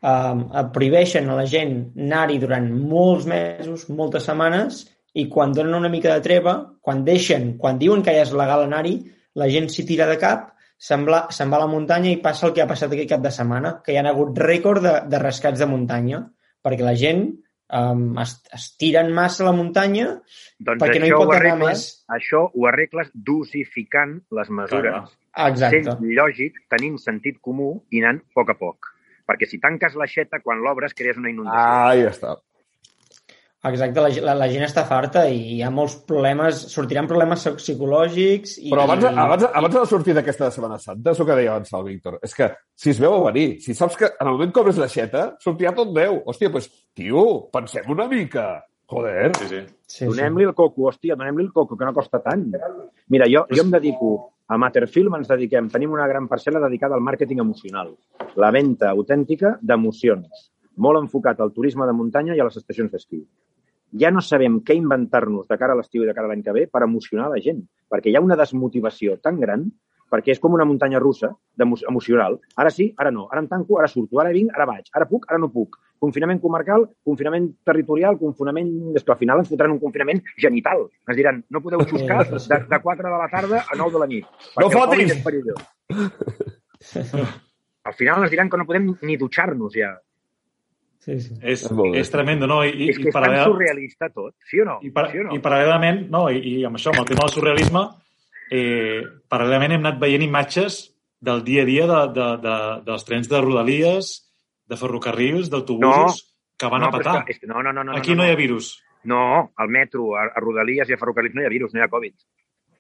[0.03, 4.85] um, prohibeixen a la gent anar-hi durant molts mesos, moltes setmanes,
[5.15, 8.67] i quan donen una mica de treva, quan deixen, quan diuen que ja és legal
[8.67, 8.97] anar-hi,
[9.39, 10.51] la gent s'hi tira de cap,
[10.83, 13.23] se'n va, se'n va a la muntanya i passa el que ha passat aquest cap
[13.25, 16.25] de setmana, que hi ha hagut rècord de, de rescats de muntanya,
[16.65, 20.09] perquè la gent um, es, es tiren massa a la muntanya
[20.59, 21.89] Doncs perquè no hi pot anar arregles, més.
[22.19, 25.13] això ho arregles dosificant les mesures.
[25.13, 25.95] Clar, Exacte.
[25.95, 28.92] sent lògic, tenint sentit comú i anant a poc a poc.
[29.33, 31.57] Perquè si tanques l'aixeta, quan l'obres, crees una inundació.
[31.57, 32.37] Ah, ja està.
[33.65, 38.57] Exacte, la, la, la gent està farta i hi ha molts problemes, sortiran problemes psicològics
[38.59, 38.73] i...
[38.73, 41.71] Però abans, abans, abans de la sortida d'aquesta Setmana Santa, és el que deia abans
[41.79, 44.51] el Víctor, és que si es veu a venir, si saps que en el moment
[44.51, 46.19] que obres l'aixeta, sortirà tot Déu.
[46.27, 46.67] Hòstia, doncs,
[46.99, 48.49] tio, pensem una mica.
[48.93, 49.31] Joder.
[49.39, 49.63] Sí, sí.
[49.87, 52.49] Sí, Donem-li el coco, hòstia, donem-li el coco, que no costa tant.
[53.15, 54.11] Mira, jo, jo em dedico,
[54.53, 57.95] a Matterfilm ens dediquem, tenim una gran parcel·la dedicada al màrqueting emocional,
[58.37, 60.43] la venda autèntica d'emocions,
[60.77, 63.23] molt enfocat al turisme de muntanya i a les estacions d'esquí.
[64.03, 66.53] Ja no sabem què inventar-nos de cara a l'estiu i de cara a l'any que
[66.53, 69.65] ve per emocionar la gent, perquè hi ha una desmotivació tan gran
[70.13, 71.31] perquè és com una muntanya russa
[71.89, 72.37] emocional.
[72.61, 73.31] Ara sí, ara no.
[73.33, 74.21] Ara em tanco, ara surto.
[74.21, 74.91] Ara vinc, ara vaig.
[74.93, 75.79] Ara puc, ara no puc.
[76.03, 78.73] Confinament comarcal, confinament territorial, confinament...
[78.99, 80.89] És que al final ens fotran un confinament genital.
[81.07, 82.41] Ens diran, no podeu xuscar de,
[82.73, 84.27] de 4 de la tarda a 9 de la nit.
[84.59, 85.15] No fotis!
[87.85, 89.93] Al final ens diran que no podem ni dutxar-nos ja.
[91.03, 91.35] sí, sí.
[91.43, 91.65] És,
[91.99, 92.61] És tremendo, no?
[92.65, 94.79] I, és i, que és tan paral·lel- surrealista tot, sí o no?
[94.83, 95.35] I, par sí o no?
[95.35, 97.83] I paral·lelament, no, i, i amb això, amb el tema del surrealisme,
[98.55, 100.83] eh, paral·lelament hem anat veient imatges
[101.23, 104.13] del dia a dia de, de, de, dels trens de rodalies,
[104.69, 106.23] de ferrocarrils, d'autobusos,
[106.59, 107.19] que van no, a petar.
[107.29, 107.97] És que, no, no, no, no.
[107.99, 111.35] Aquí no, no, hi ha virus, No, al metro, a, a Rodalies i a Ferrocarrils
[111.35, 112.15] no hi ha virus, no hi ha Covid.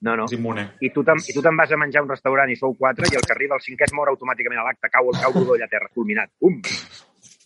[0.02, 0.26] No, no.
[0.26, 0.64] és immune.
[0.82, 3.06] I tu te'n i tu te'n vas a menjar a un restaurant i sou quatre
[3.10, 5.54] i el que arriba al cinquè es mor automàticament a l'acte, cau el cau rodó
[5.54, 6.30] allà a terra, fulminat.
[6.42, 6.58] Pum!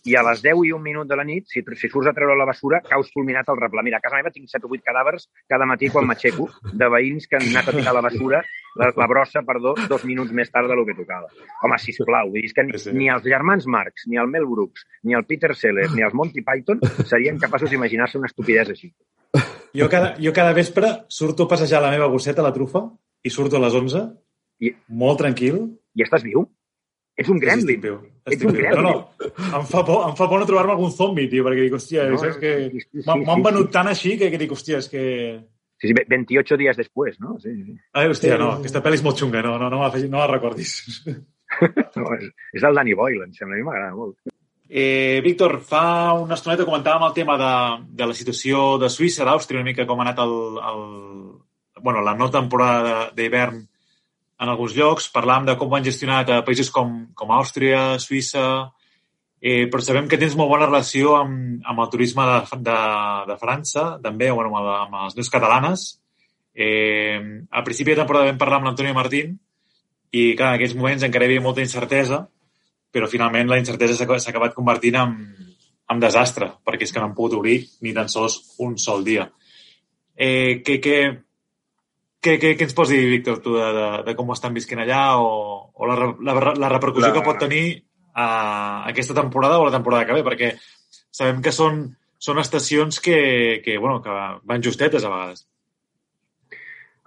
[0.07, 2.35] I a les 10 i un minut de la nit, si, si surts a treure
[2.39, 3.83] la basura, caus fulminat al replà.
[3.83, 7.27] Mira, a casa meva tinc 7 o 8 cadàvers cada matí quan m'aixeco de veïns
[7.27, 8.39] que han anat a tirar la basura,
[8.79, 11.27] la, la brossa, perdó, dos minuts més tard del que tocava.
[11.65, 14.85] Home, sisplau, vull dir que ni, Sí, ni els germans Marx, ni el Mel Brooks,
[15.03, 18.93] ni el Peter Sellers, ni els Monty Python serien capaços d'imaginar-se una estupidesa així.
[19.75, 22.85] Jo cada, jo cada vespre surto a passejar la meva gosseta la trufa
[23.27, 24.05] i surto a les 11,
[24.63, 25.59] I- molt tranquil.
[25.97, 26.45] I estàs viu?
[27.17, 27.67] Ets un Sí, sí, gremlin.
[27.67, 27.95] estic viu.
[28.27, 28.83] Ets Estic un gremlin.
[28.83, 31.73] No, no, em fa por, em fa por no trobar-me algun zombi, tio, perquè dic,
[31.73, 33.73] hòstia, No, saps que sí, sí, m'han sí, venut sí.
[33.73, 35.03] tant així que, que dic, hòstia, és que...
[35.81, 37.35] Sí, sí, 28 dies després, no?
[37.41, 37.75] Sí, sí.
[37.93, 40.29] Ai, hòstia, no, aquesta pel·li és molt xunga, no, no, no, me la, no la
[40.35, 40.77] recordis.
[41.95, 42.25] No, és,
[42.59, 43.55] és el Danny Boyle, em sembla.
[43.55, 44.17] A mi m'agrada molt.
[44.67, 47.51] Eh, Víctor, fa una estoneta comentàvem el tema de,
[48.01, 50.81] de la situació de Suïssa, d'Àustria, una mica com ha anat el, el,
[51.79, 53.61] bueno, la no temporada d'hivern
[54.37, 55.11] en alguns llocs.
[55.13, 58.47] Parlàvem de com ho han gestionat a països com, com Àustria, Suïssa
[59.39, 62.77] Eh, però sabem que tens molt bona relació amb, amb el turisme de, de,
[63.29, 65.83] de França, també, bueno, amb, amb les neus catalanes.
[66.57, 67.19] Eh,
[67.51, 69.35] a principi de temporada vam parlar amb l'Antonio Martín
[70.09, 72.23] i, clar, en aquells moments encara hi havia molta incertesa,
[72.91, 75.13] però finalment la incertesa s'ha acabat convertint en,
[75.93, 79.27] en desastre, perquè és que no han pogut obrir ni tan sols un sol dia.
[80.17, 80.97] Eh, què, què,
[82.23, 84.81] què, què, què ens pots dir, Víctor, tu, de, de, de com ho estan visquent
[84.83, 85.29] allà o,
[85.73, 87.15] o la, la, la repercussió la...
[87.17, 87.65] que pot tenir
[88.17, 88.27] a
[88.89, 90.55] aquesta temporada o la temporada que ve, perquè
[91.13, 91.83] sabem que són,
[92.17, 94.13] són estacions que, que, bueno, que
[94.49, 95.45] van justetes a vegades.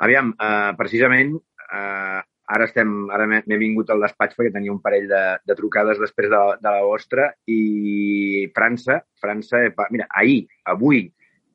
[0.00, 2.20] Aviam, uh, precisament, uh,
[2.50, 6.30] ara estem, ara m'he vingut al despatx perquè tenia un parell de, de trucades després
[6.32, 11.04] de, de la vostra i França, França, mira, ahir, avui,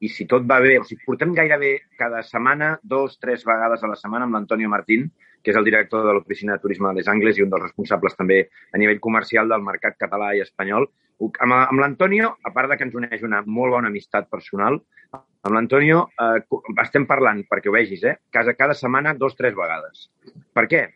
[0.04, 3.92] i si tot va bé, o sigui, portem gairebé cada setmana, dos, tres vegades a
[3.92, 5.08] la setmana amb l'Antonio Martín,
[5.46, 8.18] que és el director de l'Oficina de Turisme de Les Angles i un dels responsables
[8.18, 8.42] també
[8.74, 10.90] a nivell comercial del mercat català i espanyol.
[11.22, 14.82] Amb, amb l'Antonio, a part de que ens uneix una molt bona amistat personal,
[15.16, 16.42] amb l'Antonio eh,
[16.84, 20.10] estem parlant, perquè ho vegis, eh, cada, cada setmana dos, tres vegades.
[20.58, 20.88] Per què?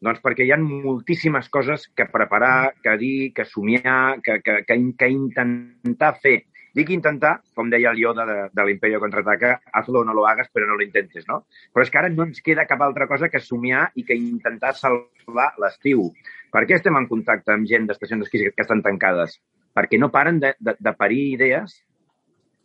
[0.00, 4.78] Doncs perquè hi ha moltíssimes coses que preparar, que dir, que somiar, que, que, que,
[4.96, 6.38] que intentar fer
[6.78, 10.50] Dic intentar, com deia el Yoda de, de l'Imperio Contraataca, hazlo o no lo hagas,
[10.54, 11.40] però no lo intentes, no?
[11.74, 14.74] Però és que ara no ens queda cap altra cosa que somiar i que intentar
[14.78, 16.06] salvar l'estiu.
[16.54, 19.40] Per què estem en contacte amb gent d'estacions d'esquí que estan tancades?
[19.74, 21.80] Perquè no paren de, de, de parir idees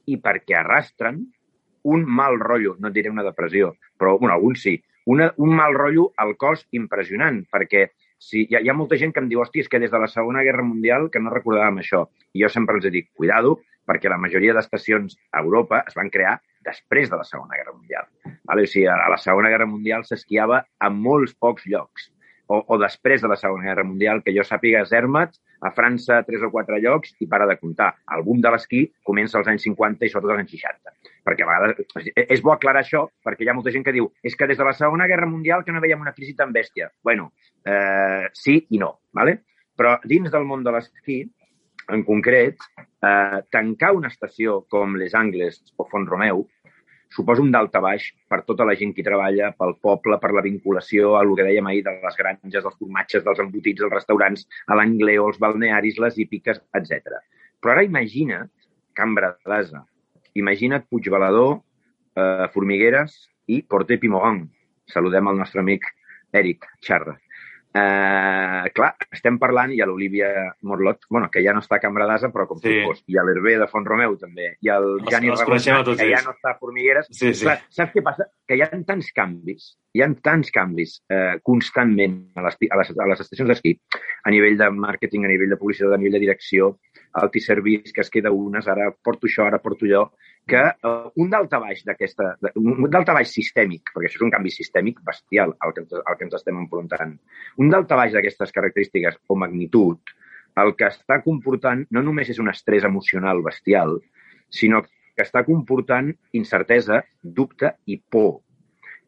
[0.05, 1.23] i perquè arrastren
[1.83, 4.77] un mal rotllo, no et diré una depressió, però bueno, alguns sí,
[5.09, 7.87] una, un mal rotllo al cos impressionant, perquè
[8.23, 9.99] si, hi, ha, hi ha molta gent que em diu, hòstia, és que des de
[9.99, 12.05] la Segona Guerra Mundial que no recordàvem això.
[12.31, 16.37] I jo sempre els dic, cuidado, perquè la majoria d'estacions a Europa es van crear
[16.63, 18.09] després de la Segona Guerra Mundial.
[18.47, 18.65] Vale?
[18.65, 22.09] O sigui, a la Segona Guerra Mundial s'esquiava a molts pocs llocs.
[22.51, 26.43] O, o després de la Segona Guerra Mundial, que jo sàpiga, Zermatt, a França, tres
[26.43, 27.93] o quatre llocs, i para de comptar.
[28.15, 31.13] El boom de l'esquí comença als anys 50 i sobretot als anys 60.
[31.23, 32.19] Perquè a vegades...
[32.27, 34.67] És bo aclarar això, perquè hi ha molta gent que diu és que des de
[34.67, 36.91] la Segona Guerra Mundial que no veiem una crisi tan bèstia.
[37.03, 37.31] Bueno,
[37.63, 39.39] eh, sí i no, ¿vale?
[39.77, 41.23] però dins del món de l'esquí
[41.91, 42.57] en concret,
[43.03, 46.45] eh, tancar una estació com Les Angles o Font Romeu
[47.13, 51.21] suposa un baix per tota la gent que treballa, pel poble, per la vinculació a
[51.21, 55.27] el que dèiem ahir de les granges, dels formatges, dels embotits, dels restaurants, a l'angleo,
[55.27, 57.19] els balnearis, les hípiques, etc.
[57.61, 58.49] Però ara imagina't
[58.93, 59.85] Cambra d'Asa,
[60.33, 61.61] imagina't Puigbalador,
[62.15, 64.47] eh, Formigueres i Porte Pimogon.
[64.85, 65.85] Saludem al nostre amic
[66.33, 67.17] Eric Xarra.
[67.73, 70.27] Eh, clar, estem parlant, i a l'Olivia
[70.69, 72.69] Morlot, bueno, que ja no està a Cambra d'Asa, però com sí.
[72.69, 76.21] si fos, i a l'Hervé de Font Romeu també, i el Jani Rabona, que ja
[76.21, 77.09] no està a Formigueres.
[77.09, 77.47] Sí, sí.
[77.47, 78.29] Clar, saps què passa?
[78.45, 82.93] Que hi ha tants canvis, hi ha tants canvis eh, constantment a les, a les,
[82.93, 83.73] a les estacions d'esquí,
[84.21, 86.75] a nivell de màrqueting, a nivell de publicitat, a nivell de direcció,
[87.21, 90.07] Altiservice, que es queda unes, ara porto això, ara porto allò,
[90.49, 95.53] que uh, un daltabaix d'aquesta, un daltabaix sistèmic, perquè això és un canvi sistèmic bestial
[95.63, 97.13] al que, que ens estem enfrontant,
[97.61, 100.01] un daltabaix d'aquestes característiques o magnitud,
[100.61, 103.95] el que està comportant no només és un estrès emocional bestial,
[104.49, 108.41] sinó que està comportant incertesa, dubte i por.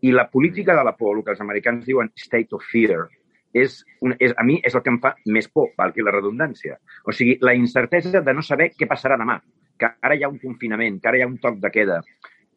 [0.06, 3.08] I la política de la por, el que els americans diuen state of fear,
[3.56, 6.76] és, un, és, a mi és el que em fa més por, valgui la redundància.
[7.08, 9.40] O sigui, la incertesa de no saber què passarà demà,
[9.80, 12.02] que ara hi ha un confinament, que ara hi ha un toc de queda.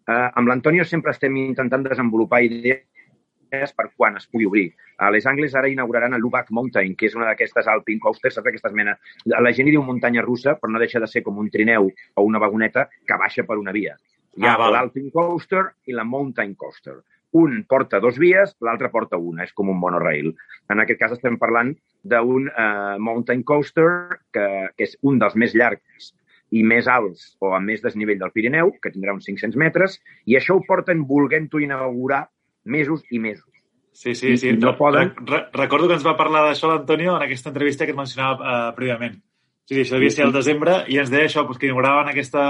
[0.09, 4.67] Uh, amb l'Antonio sempre estem intentant desenvolupar idees per quan es pugui obrir.
[4.99, 8.51] A Les Angles ara inauguraran el Lubac Mountain, que és una d'aquestes Alpine Coasters, saps
[8.51, 8.97] aquestes mena...
[9.37, 12.25] La gent hi diu muntanya russa, però no deixa de ser com un trineu o
[12.27, 13.95] una vagoneta que baixa per una via.
[14.39, 16.99] Hi ha ah, l'Alpine Coaster i la Mountain Coaster
[17.37, 20.33] un porta dos vies, l'altre porta una, és com un monorail.
[20.73, 23.91] En aquest cas estem parlant d'un uh, mountain coaster,
[24.33, 26.13] que, que és un dels més llargs
[26.57, 30.39] i més alts o amb més desnivell del Pirineu, que tindrà uns 500 metres, i
[30.39, 32.25] això ho porten volent-ho inaugurar
[32.65, 33.49] mesos i mesos.
[33.93, 34.53] Sí, sí, sí.
[34.55, 35.11] no poden...
[35.27, 38.75] Re recordo que ens va parlar d'això l'Antonio en aquesta entrevista que et mencionava uh,
[38.77, 39.19] prèviament.
[39.67, 42.45] Sí, sí, això devia ser al desembre i ens deia això, doncs, que inauguraven aquesta,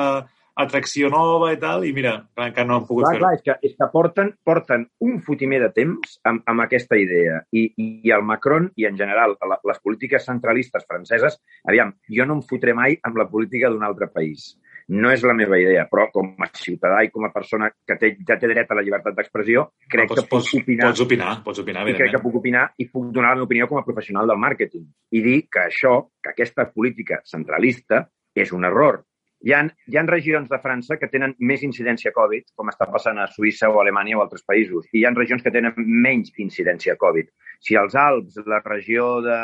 [0.58, 3.22] atracció nova i tal, i mira, encara no han pogut fer-ho.
[3.22, 7.42] Clar, és que, és que porten, porten un fotimer de temps amb, amb aquesta idea.
[7.54, 12.38] I, I el Macron, i en general la, les polítiques centralistes franceses, aviam, jo no
[12.38, 14.56] em fotré mai amb la política d'un altre país.
[14.88, 18.14] No és la meva idea, però com a ciutadà i com a persona que té,
[18.24, 20.86] ja té dret a la llibertat d'expressió, crec pots, que puc pots, opinar.
[20.88, 23.68] Pots opinar, pots opinar, I crec que puc opinar i puc donar la meva opinió
[23.68, 24.88] com a professional del màrqueting.
[25.12, 28.06] I dir que això, que aquesta política centralista
[28.38, 29.02] és un error
[29.44, 33.20] hi ha, hi ha regions de França que tenen més incidència Covid, com està passant
[33.22, 36.96] a Suïssa o Alemanya o altres països, i hi ha regions que tenen menys incidència
[36.98, 37.30] Covid.
[37.62, 39.38] Si als Alps, la regió de,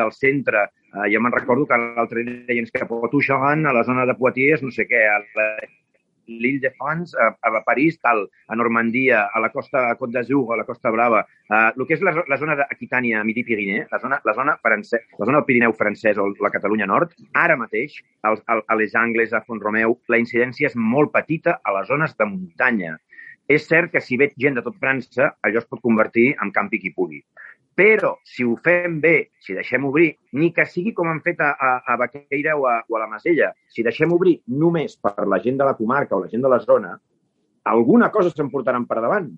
[0.00, 3.84] del centre, eh, jo me'n recordo que l'altre dia deien que a Poitou-Charentes, a la
[3.88, 5.48] zona de Poitiers, no sé què, a la,
[6.28, 10.52] l'Île de France, a, a París, tal, a Normandia, a la costa a Côte d'Azur,
[10.52, 14.20] a la Costa Brava, uh, el que és la, la zona d'Aquitània, Midi-Pirineu, la zona,
[14.28, 18.44] la, zona francès, la zona del Pirineu francès o la Catalunya Nord, ara mateix, als,
[18.46, 22.28] a, a les Angles, a Font-Romeu, la incidència és molt petita a les zones de
[22.28, 22.96] muntanya.
[23.48, 26.82] És cert que si ve gent de tot França, allò es pot convertir en campi
[26.82, 27.22] qui pugui.
[27.78, 31.52] Però, si ho fem bé, si deixem obrir, ni que sigui com han fet a,
[31.54, 35.38] a, a Baqueira o a, o a la Masella, si deixem obrir només per la
[35.44, 36.96] gent de la comarca o la gent de la zona,
[37.70, 39.28] alguna cosa s'emportaran per davant.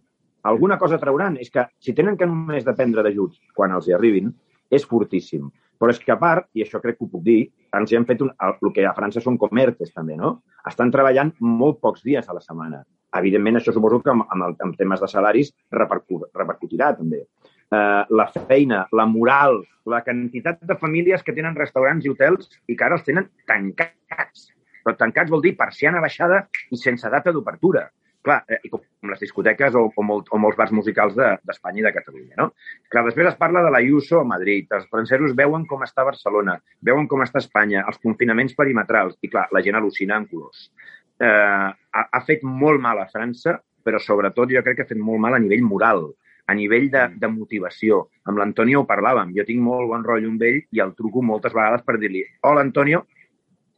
[0.49, 1.37] Alguna cosa trauran.
[1.37, 4.33] És que si tenen que només dependre d'ajuts quan els hi arribin,
[4.73, 5.53] és fortíssim.
[5.77, 7.43] Però és que a part, i això crec que ho puc dir,
[7.77, 10.39] ens hi han fet un, el, el que a França són comertes també, no?
[10.65, 12.87] Estan treballant molt pocs dies a la setmana.
[13.21, 17.27] Evidentment, això suposo que amb, amb, el, amb temes de salaris repercutirà també
[17.71, 22.77] eh, la feina, la moral, la quantitat de famílies que tenen restaurants i hotels i
[22.77, 24.51] que ara els tenen tancats.
[24.85, 27.89] Però tancats vol dir persiana baixada i sense data d'obertura.
[28.21, 31.87] Clar, eh, com les discoteques o, o, molt, o molts bars musicals d'Espanya de, i
[31.87, 32.51] de Catalunya, no?
[32.93, 36.59] Clar, després es parla de la IUSO a Madrid, els francesos veuen com està Barcelona,
[36.85, 40.69] veuen com està Espanya, els confinaments perimetrals, i clar, la gent al·lucina en colors.
[41.17, 45.01] Eh, ha, ha fet molt mal a França, però sobretot jo crec que ha fet
[45.01, 46.11] molt mal a nivell moral
[46.51, 47.21] a nivell de, mm.
[47.23, 48.01] de motivació.
[48.27, 49.35] Amb l'Antonio ho parlàvem.
[49.37, 52.65] Jo tinc molt bon rotllo amb ell i el truco moltes vegades per dir-li hola,
[52.67, 53.05] Antonio,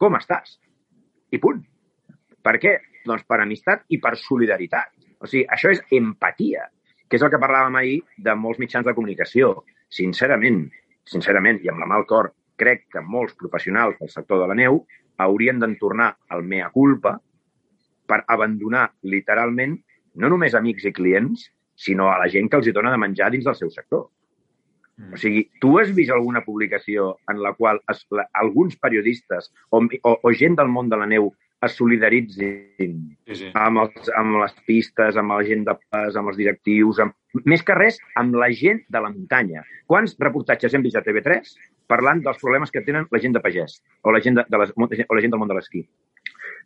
[0.01, 0.57] com estàs?
[1.33, 1.63] I punt.
[2.43, 2.79] Per què?
[3.07, 4.93] Doncs per amistat i per solidaritat.
[5.23, 6.67] O sigui, això és empatia,
[7.09, 9.53] que és el que parlàvem ahir de molts mitjans de comunicació.
[9.93, 10.65] Sincerament,
[11.07, 14.83] sincerament, i amb la mal cor, crec que molts professionals del sector de la neu
[15.23, 17.17] haurien d'entornar al mea culpa
[18.09, 19.77] per abandonar literalment
[20.15, 23.31] no només amics i clients, sinó a la gent que els hi dona de menjar
[23.33, 24.09] dins del seu sector.
[24.97, 25.15] Mm.
[25.15, 29.81] O sigui, tu has vist alguna publicació en la qual es, la, alguns periodistes o,
[29.81, 31.33] o, o gent del món de la neu
[31.63, 33.51] es solidaritzin sí, sí.
[33.55, 37.15] Amb, els, amb les pistes, amb la gent de pas, amb els directius, amb,
[37.49, 39.63] més que res, amb la gent de la muntanya.
[39.91, 41.55] Quants reportatges hem vist a TV3
[41.91, 44.75] parlant dels problemes que tenen la gent de pagès o la gent, de, de les,
[44.77, 45.87] o la gent del món de l'esquí?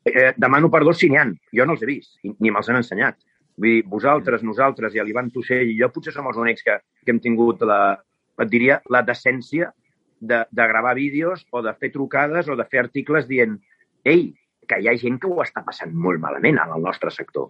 [0.06, 1.26] Eh, demano perdó si n'hi ha.
[1.54, 3.20] Jo no els he vist, ni me'ls han ensenyat.
[3.56, 7.12] Vull dir, vosaltres, nosaltres i l'Ivan Tussell i jo potser som els únics que, que
[7.14, 7.96] hem tingut la,
[8.42, 9.70] et diria, la decència
[10.20, 13.56] de, de gravar vídeos o de fer trucades o de fer articles dient
[14.04, 14.28] ei,
[14.68, 17.48] que hi ha gent que ho està passant molt malament en el nostre sector.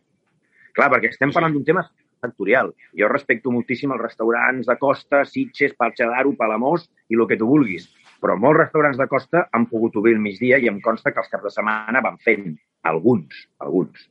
[0.77, 1.87] Clar, perquè estem parlant d'un tema
[2.23, 2.73] sectorial.
[2.99, 7.49] Jo respecto moltíssim els restaurants de costa, Sitges, Parxa d'Aro, Palamós i el que tu
[7.51, 7.89] vulguis.
[8.23, 11.33] Però molts restaurants de costa han pogut obrir el migdia i em consta que els
[11.33, 12.53] caps de setmana van fent.
[12.87, 14.07] Alguns, alguns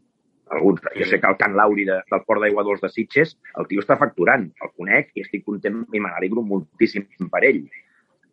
[0.49, 3.67] alguns, jo sé que el Can Lauri de, del Port d'Aigua Dols de Sitges, el
[3.69, 7.63] tio està facturant, el conec i estic content i me n'alegro moltíssim per ell.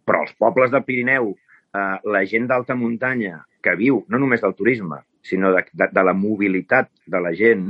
[0.04, 4.56] Però els pobles del Pirineu, eh, la gent d'alta muntanya que viu no només del
[4.58, 7.66] turisme, sinó de, de, de la mobilitat de la gent,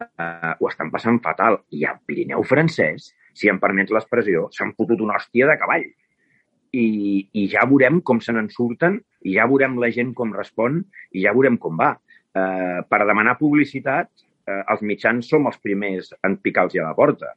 [0.00, 1.60] eh, ho estan passant fatal.
[1.74, 5.88] I al Pirineu francès, si em permets l'expressió, s'han fotut una hòstia de cavall.
[6.72, 6.88] I,
[7.32, 11.24] i ja veurem com se n'en surten, i ja veurem la gent com respon, i
[11.24, 11.96] ja veurem com va
[12.34, 14.10] eh, per demanar publicitat,
[14.48, 17.34] eh, els mitjans som els primers en picar-los a la porta.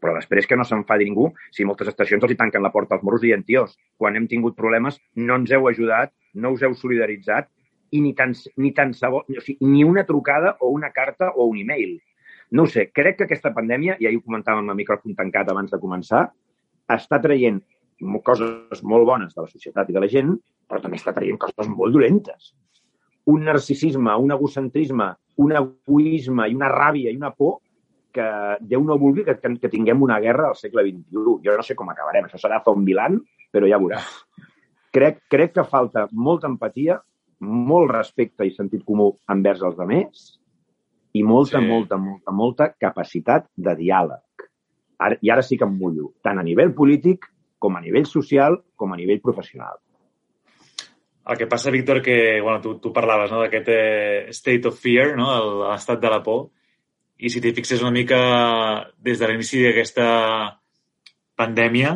[0.00, 3.04] Però després que no s'enfadi ningú, si moltes estacions els hi tanquen la porta als
[3.04, 7.50] morros dient, tios, quan hem tingut problemes no ens heu ajudat, no us heu solidaritzat
[7.90, 11.48] i ni tan, ni tan sabó, o sigui, ni una trucada o una carta o
[11.50, 11.98] un e-mail.
[12.50, 15.78] No sé, crec que aquesta pandèmia, i ahir ho comentàvem amb micròfon tancat abans de
[15.82, 16.30] començar,
[16.90, 17.60] està traient
[18.24, 20.32] coses molt bones de la societat i de la gent,
[20.66, 22.54] però també està traient coses molt dolentes
[23.26, 27.58] un narcisisme, un egocentrisme, un egoisme i una ràbia i una por
[28.10, 28.26] que
[28.66, 31.36] Déu no vulgui que, que, que tinguem una guerra al segle XXI.
[31.44, 34.08] Jo no sé com acabarem, això serà Zombiland, però ja veuràs.
[34.90, 36.98] Crec, crec que falta molta empatia,
[37.46, 40.24] molt respecte i sentit comú envers els altres
[41.14, 41.66] i molta, sí.
[41.66, 44.48] molta, molta, molta capacitat de diàleg.
[45.00, 48.58] Ara, I ara sí que em mullo, tant a nivell polític com a nivell social
[48.76, 49.78] com a nivell professional.
[51.28, 55.12] El que passa, Víctor, que bueno, tu, tu parlaves no, d'aquest eh, state of fear,
[55.18, 55.28] no,
[55.66, 56.48] l'estat de la por,
[57.20, 58.20] i si t'hi fixes una mica
[58.96, 60.06] des de l'inici d'aquesta
[61.40, 61.92] pandèmia,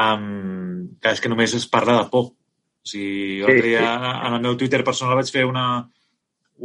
[0.00, 2.30] um, és que només es parla de por.
[2.80, 4.12] O sigui, jo sí, dia, sí.
[4.28, 5.66] en el meu Twitter personal vaig fer una,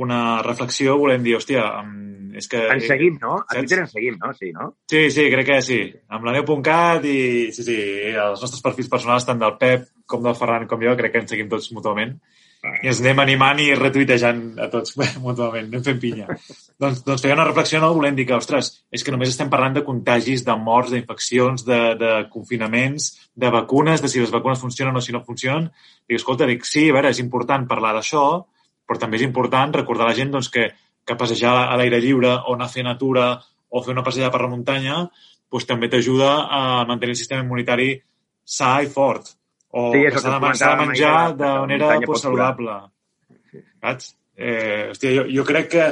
[0.01, 1.65] una reflexió volem dir, hòstia,
[2.35, 2.61] és que...
[2.71, 3.37] En seguim, no?
[3.41, 4.33] A Twitter en seguim, no?
[4.35, 4.71] Sí, no?
[4.91, 5.81] Sí, sí, crec que sí.
[6.11, 7.19] Amb la neu.cat i,
[7.55, 7.77] sí, sí,
[8.11, 11.31] els nostres perfils personals, tant del Pep com del Ferran com jo, crec que ens
[11.31, 12.17] seguim tots mútuament.
[12.65, 16.25] I ens anem animant i retuitejant a tots mútuament, anem fent pinya.
[16.81, 17.91] doncs, doncs feia una reflexió, no?
[17.95, 21.79] Volem dir que, ostres, és que només estem parlant de contagis, de morts, d'infeccions, de,
[22.01, 25.69] de confinaments, de vacunes, de si les vacunes funcionen o si no funcionen.
[26.07, 28.25] Dic, escolta, dic, sí, a veure, és important parlar d'això,
[28.85, 30.69] però també és important recordar a la gent doncs, que,
[31.05, 33.29] que passejar a l'aire lliure o anar a fer natura
[33.69, 37.95] o fer una passejada per la muntanya doncs, també t'ajuda a mantenir el sistema immunitari
[38.45, 39.33] sa i fort.
[39.75, 42.75] O Sí, que s'ha de, de menjar de manera pues, saludable.
[43.81, 44.13] Saps?
[44.35, 45.85] Eh, hòstia, jo, jo crec que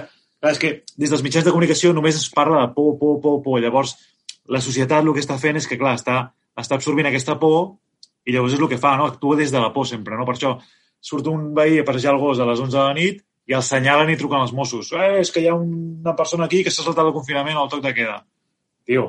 [0.43, 3.41] clar, és que des dels mitjans de comunicació només es parla de por, por, por,
[3.43, 3.61] por.
[3.63, 3.95] Llavors,
[4.51, 6.19] la societat el que està fent és que, clar, està,
[6.59, 7.77] està absorbint aquesta por
[8.27, 9.07] i llavors és el que fa, no?
[9.07, 10.27] Actua des de la por sempre, no?
[10.27, 10.57] Per això
[11.03, 13.63] surt un veí a passejar el gos a les 11 de la nit i el
[13.67, 14.93] senyalen i truquen els Mossos.
[14.95, 17.71] Eh, és que hi ha una persona aquí que s'ha saltat el confinament o el
[17.73, 18.21] toc de queda.
[18.87, 19.05] Tio,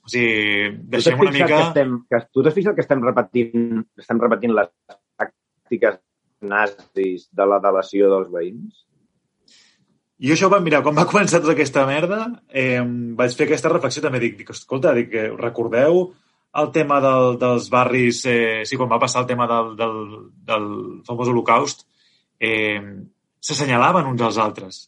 [0.00, 1.48] o sigui, deixem una mica...
[1.50, 4.70] Que estem, que, tu t'has fixat que estem repetint, estem repetint les
[5.20, 6.00] tàctiques
[6.40, 8.86] nazis de la delació dels veïns?
[10.20, 12.80] I això, va, mira, quan va començar tota aquesta merda, eh,
[13.20, 14.22] vaig fer aquesta reflexió també.
[14.24, 16.06] Dic, dic escolta, dic, recordeu
[16.58, 19.98] el tema del, dels barris, eh, sí, quan va passar el tema del, del,
[20.48, 20.68] del
[21.06, 21.86] famós holocaust,
[22.40, 22.80] eh,
[23.40, 24.80] s'assenyalaven uns als altres.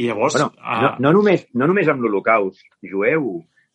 [0.00, 0.38] I llavors...
[0.38, 2.62] Bueno, ah, no, no, només, no només amb l'Holocaust
[2.92, 3.32] jueu,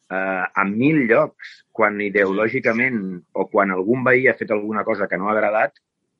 [0.09, 3.01] eh, en mil llocs, quan ideològicament
[3.35, 5.75] o quan algun veí ha fet alguna cosa que no ha agradat,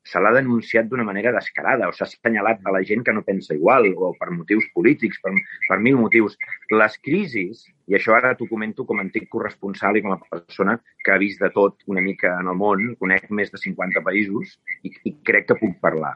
[0.06, 3.56] se l'ha denunciat d'una manera descarada o s'ha assenyalat a la gent que no pensa
[3.58, 5.34] igual o per motius polítics, per,
[5.68, 6.38] per mil motius.
[6.70, 10.78] Les crisis, i això ara t'ho comento com a antic corresponsal i com a persona
[11.04, 14.60] que ha vist de tot una mica en el món, conec més de 50 països
[14.84, 16.14] i, i crec que puc parlar.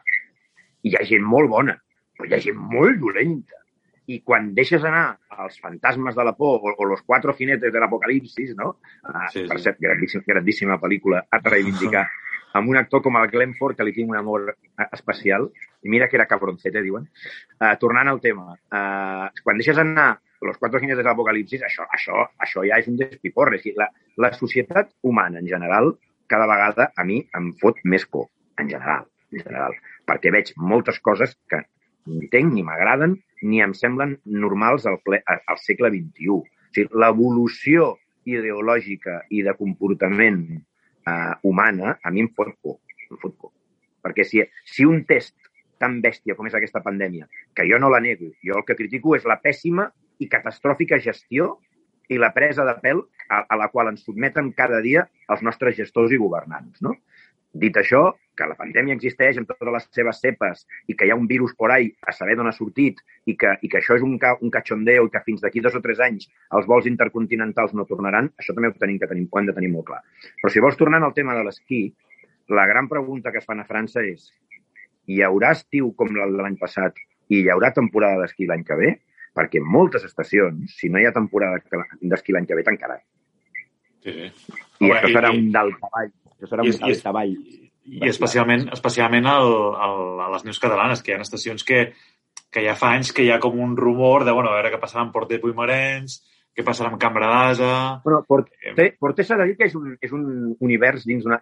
[0.86, 1.80] I hi ha gent molt bona,
[2.16, 3.58] però hi ha gent molt dolenta.
[4.10, 7.82] I quan deixes anar els fantasmes de la por o, o los cuatro jinetes de
[7.82, 8.76] l'apocalipsis, no?
[9.06, 12.08] Uh, Sí, sí, per cert, grandíssima, grandíssima pel·lícula a reivindicar,
[12.54, 15.50] amb un actor com el Glenn Ford, que li tinc un amor eh, especial,
[15.84, 17.06] i mira que era cabroncete, diuen.
[17.60, 20.10] Uh, tornant al tema, uh, quan deixes anar
[20.42, 23.60] los cuatro jinetes de l'apocalipsis, això, això, això ja és un despiporre.
[23.78, 25.94] La, la societat humana, en general,
[26.32, 28.30] cada vegada a mi em fot més por,
[28.62, 29.76] en general, en general,
[30.08, 31.64] perquè veig moltes coses que
[32.10, 36.30] ni entenc, ni m'agraden, ni em semblen normals al, ple, al segle XXI.
[36.40, 37.94] O sigui, l'evolució
[38.30, 40.44] ideològica i de comportament
[41.10, 42.80] eh, humana a mi em fot por.
[43.10, 43.54] Em fot por.
[44.06, 45.36] Perquè si, si un test
[45.80, 49.16] tan bèstia com és aquesta pandèmia, que jo no la nego, jo el que critico
[49.16, 49.88] és la pèssima
[50.20, 51.56] i catastròfica gestió
[52.10, 55.78] i la presa de pèl a, a la qual ens sotmeten cada dia els nostres
[55.78, 56.82] gestors i governants.
[56.86, 56.96] No?
[57.54, 61.18] Dit això, que la pandèmia existeix amb totes les seves cepes i que hi ha
[61.20, 64.06] un virus por ahí a saber d'on ha sortit i que, i que això és
[64.06, 67.76] un, ca, un cachondeo i que fins d'aquí dos o tres anys els vols intercontinentals
[67.76, 70.00] no tornaran, això també ho, tenim que tenim, ho hem de tenir molt clar.
[70.42, 71.84] Però si vols tornar al tema de l'esquí,
[72.56, 74.32] la gran pregunta que es fan a França és
[75.10, 76.96] hi haurà estiu com el de l'any passat
[77.30, 78.96] i hi haurà temporada d'esquí l'any que ve?
[79.38, 81.60] Perquè moltes estacions, si no hi ha temporada
[82.02, 83.00] d'esquí l'any que ve, tancaran.
[84.04, 84.54] Sí, sí.
[84.80, 86.10] I Home, això serà i- un daltavall.
[86.40, 87.34] Això serà i un i és- daltavall.
[87.90, 91.86] I especialment, especialment al, al, a les neus catalanes, que hi ha estacions que,
[92.54, 94.82] que ja fa anys que hi ha com un rumor de, bueno, a veure què
[94.82, 96.20] passarà amb Porter Puigmarens,
[96.60, 97.72] què passarà amb Cambra d'Asa...
[98.04, 100.26] Bueno, Porter, Porter s'ha de dir que és un, és un
[100.66, 101.40] univers dins d'una...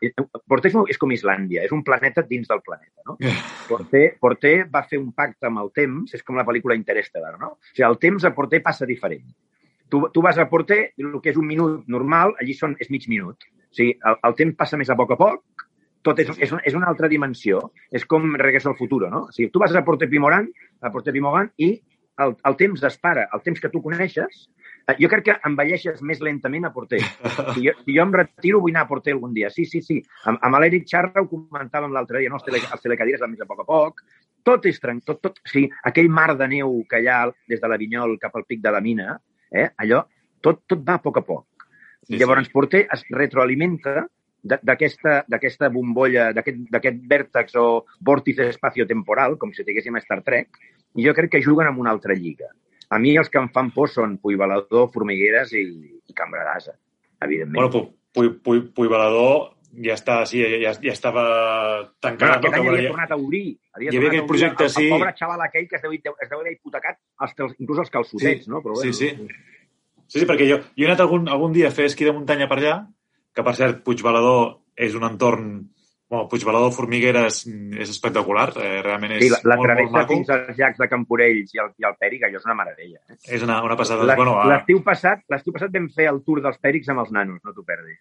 [0.51, 3.17] Porter és, un, és com Islàndia, és un planeta dins del planeta, no?
[3.69, 7.55] Porter, Porter va fer un pacte amb el temps, és com la pel·lícula Interstellar, no?
[7.57, 9.25] O sigui, el temps a Porter passa diferent.
[9.89, 13.07] Tu, tu vas a Porter, el que és un minut normal, allí són, és mig
[13.09, 13.47] minut.
[13.47, 15.66] O sigui, el, el temps passa més a poc a poc,
[16.07, 17.59] tot és, és, és una altra dimensió.
[17.91, 19.27] És com Regreso al futuro, no?
[19.27, 20.47] O sigui, tu vas a Porter Pimoran,
[20.81, 21.73] a Porter Pimoran, i
[22.23, 24.47] el, el temps es para, el temps que tu coneixes,
[24.87, 27.01] eh, jo crec que envelleixes més lentament a Porter.
[27.53, 29.51] Si jo, si jo em retiro, vull anar a Porter algun dia.
[29.53, 29.99] Sí, sí, sí.
[30.29, 32.39] Amb, amb l'Eric Charra ho comentàvem l'altre dia, no?
[32.39, 34.03] Els, tele, els telecadires van més a poc a poc.
[34.47, 37.59] Tot és tranquil, tot, tot, o sigui, aquell mar de neu que hi ha des
[37.61, 39.17] de la Vinyol cap al pic de la mina,
[39.51, 39.67] eh?
[39.83, 40.05] allò,
[40.41, 41.67] tot, tot va a poc a poc.
[42.07, 42.53] Sí, llavors sí.
[42.53, 44.05] Porter es retroalimenta
[44.47, 47.65] d'aquesta bombolla, d'aquest vèrtex o
[48.05, 50.49] vòrtice espacio-temporal, com si diguéssim a Star Trek,
[50.95, 52.47] i jo crec que juguen amb una altra lliga.
[52.89, 55.65] A mi els que em fan por són Puigbalador, Formigueres i,
[56.07, 56.77] i Cambra d'Asa,
[57.21, 57.59] evidentment.
[57.59, 62.37] Bueno, Pu- Pui, Pui, Puigbalador ja està, sí, ja, ja estava Bueno, tancat.
[62.37, 62.61] aquest no?
[62.61, 63.57] any havia volia- tornat a obrir.
[63.75, 64.85] Havia Hi havia tornat a aquell obrir projecte, el, sí.
[64.87, 68.45] El pobre xaval aquell que es deu, es deu haver hipotecat els, inclús els calçotets,
[68.47, 68.63] Sí, no?
[68.63, 69.43] Però, sí, bueno, sí.
[70.07, 72.47] Sí, sí, perquè jo, jo he anat algun, algun dia a fer esquí de muntanya
[72.47, 72.75] per allà,
[73.37, 75.49] que per cert, Puigbalador és un entorn
[76.07, 80.13] Bueno, Puigbalador Formigueres mm, és espectacular, eh, realment és Sí, la, la molt, molt maco.
[80.15, 83.01] fins als llacs de Camporells i el, i el Pèric, allò és una meravella.
[83.11, 83.17] Eh?
[83.35, 84.05] És una, una passada.
[84.07, 87.41] L'es- Bueno, L'estiu passat, l'estiu passat vam fer el tour dels Pèrics amb els nanos,
[87.43, 87.99] no t'ho perdis.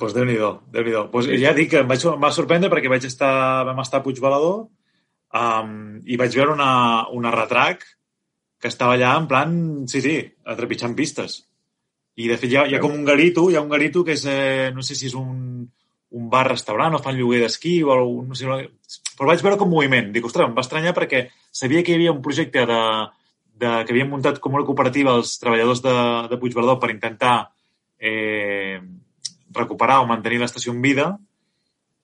[0.00, 2.88] doncs Déu-n'hi-do, déu nhi déu pues ja dic que em, vaig, em va sorprendre perquè
[2.88, 4.66] vaig estar, vam estar a Puigbalador
[5.36, 7.84] um, i vaig veure una, una retrac
[8.60, 9.52] que estava allà en plan,
[9.92, 10.16] sí, sí,
[10.48, 11.42] atrepitjant pistes.
[12.16, 14.14] I de fet hi ha, hi ha com un garito, hi ha un garito que
[14.16, 15.66] és, eh, no sé si és un,
[16.16, 18.48] un bar-restaurant o fan lloguer d'esquí o algun, no sé,
[19.18, 20.12] però vaig veure com moviment.
[20.14, 22.80] Dic, ostres, em va estranyar perquè sabia que hi havia un projecte de,
[23.56, 25.96] de, que havien muntat com una cooperativa els treballadors de,
[26.32, 27.36] de Puigverdó per intentar
[27.98, 28.80] eh,
[29.56, 31.10] recuperar o mantenir l'estació en vida,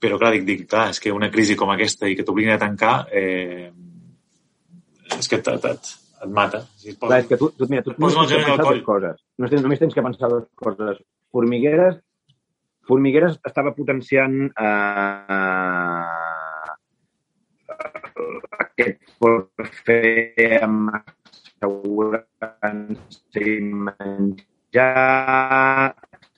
[0.02, 2.60] però clar, dic, dic, clar, és que una crisi com aquesta i que t'obliguin a
[2.60, 3.70] tancar, eh,
[5.16, 5.40] és que
[6.22, 6.60] et, et, et, et mata.
[6.76, 8.64] Si et Clar, és que tu, tu, mira, tu Posa només el tens que pensar
[8.64, 8.74] coll.
[8.78, 9.16] dues coses.
[9.38, 10.96] No tens, només tens que pensar dues coses.
[11.32, 12.00] Formigueres,
[12.82, 16.06] Formigueres estava potenciant eh,
[18.58, 18.98] aquest
[19.86, 22.96] fer amb assegurança
[23.38, 24.88] i menjar,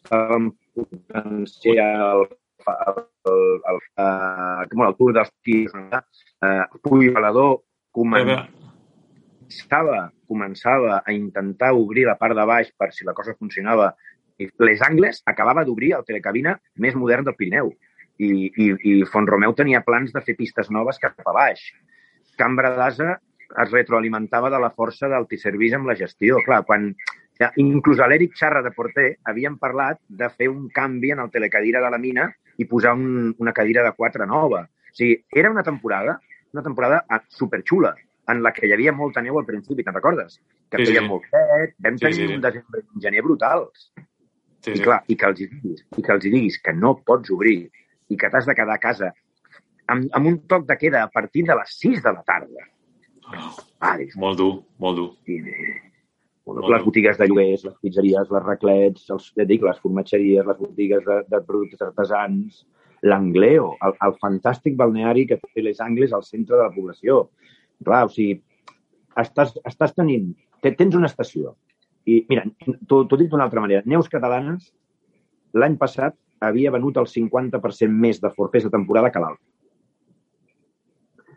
[0.05, 0.45] estàvem
[0.77, 2.27] potenciant el,
[2.75, 3.01] el,
[3.33, 3.41] el,
[3.73, 5.73] el, eh, com el tour dels tirs,
[6.45, 7.63] eh, Puigbalador
[7.95, 8.64] començava
[9.45, 13.95] començava, començava a intentar obrir la part de baix per si la cosa funcionava.
[14.39, 17.73] Les Angles acabava d'obrir el telecabina més modern del Pirineu.
[18.19, 21.61] I, i, i Font-romeu tenia plans de fer pistes noves cap a baix.
[22.39, 23.19] Cambra d'Asa
[23.63, 26.39] es retroalimentava de la força del Tisservís amb la gestió.
[26.47, 26.93] Clar, quan
[27.41, 31.31] ja, inclús a l'Eric Xarra de Porter havien parlat de fer un canvi en el
[31.31, 34.65] telecadira de la mina i posar un, una cadira de quatre nova.
[34.65, 36.21] O sigui, era una temporada,
[36.55, 37.95] una temporada ah, superxula,
[38.29, 40.39] en la que hi havia molta neu al principi, te'n recordes?
[40.71, 41.09] Que Sí, feia sí.
[41.09, 42.35] molt fred, vam Sí, tenir sí, sí.
[42.35, 43.91] un desembre i un gener brutals.
[44.65, 44.83] Sí, I sí.
[44.83, 47.71] clar, i que els diguis, i que els diguis que no pots obrir
[48.09, 49.11] i que t'has de quedar a casa
[49.89, 52.69] amb, amb un toc de queda a partir de les 6 de la tarda.
[53.29, 53.51] Oh,
[53.81, 55.11] Ah, dius, molt dur, molt dur.
[55.27, 55.41] sí.
[56.47, 56.85] Molt les dur.
[56.87, 61.23] botigues de lloguers, les pizzeries, les raclets, els, ja dic, les formatgeries, les botigues de,
[61.29, 62.67] de productes artesans,
[63.03, 67.31] l'Angleo, el, el fantàstic balneari que té les Angles al centre de la població.
[67.85, 68.39] Clar, o sigui,
[69.21, 70.33] estàs, estàs tenint...
[70.63, 71.55] te- Tens una estació.
[72.09, 72.45] I, mira,
[72.89, 73.83] t'ho t'ho dic d'una altra manera.
[73.89, 74.71] Neus Catalanes,
[75.57, 79.45] l'any passat, havia venut el 50% més de forfers de temporada que l'altre.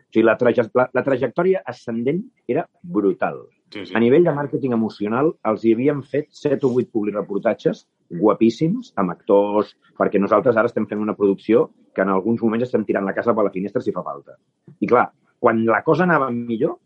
[0.08, 3.42] O sigui, la, traje, la, la trajectòria ascendent era brutal.
[3.72, 3.92] Sí, sí.
[3.96, 7.82] A nivell de màrqueting emocional, els hi havíem fet 7 o 8 publireportatges
[8.20, 12.86] guapíssims, amb actors, perquè nosaltres ara estem fent una producció que en alguns moments estem
[12.88, 14.38] tirant la casa per la finestra si fa falta.
[14.80, 16.78] I clar, quan la cosa anava millor,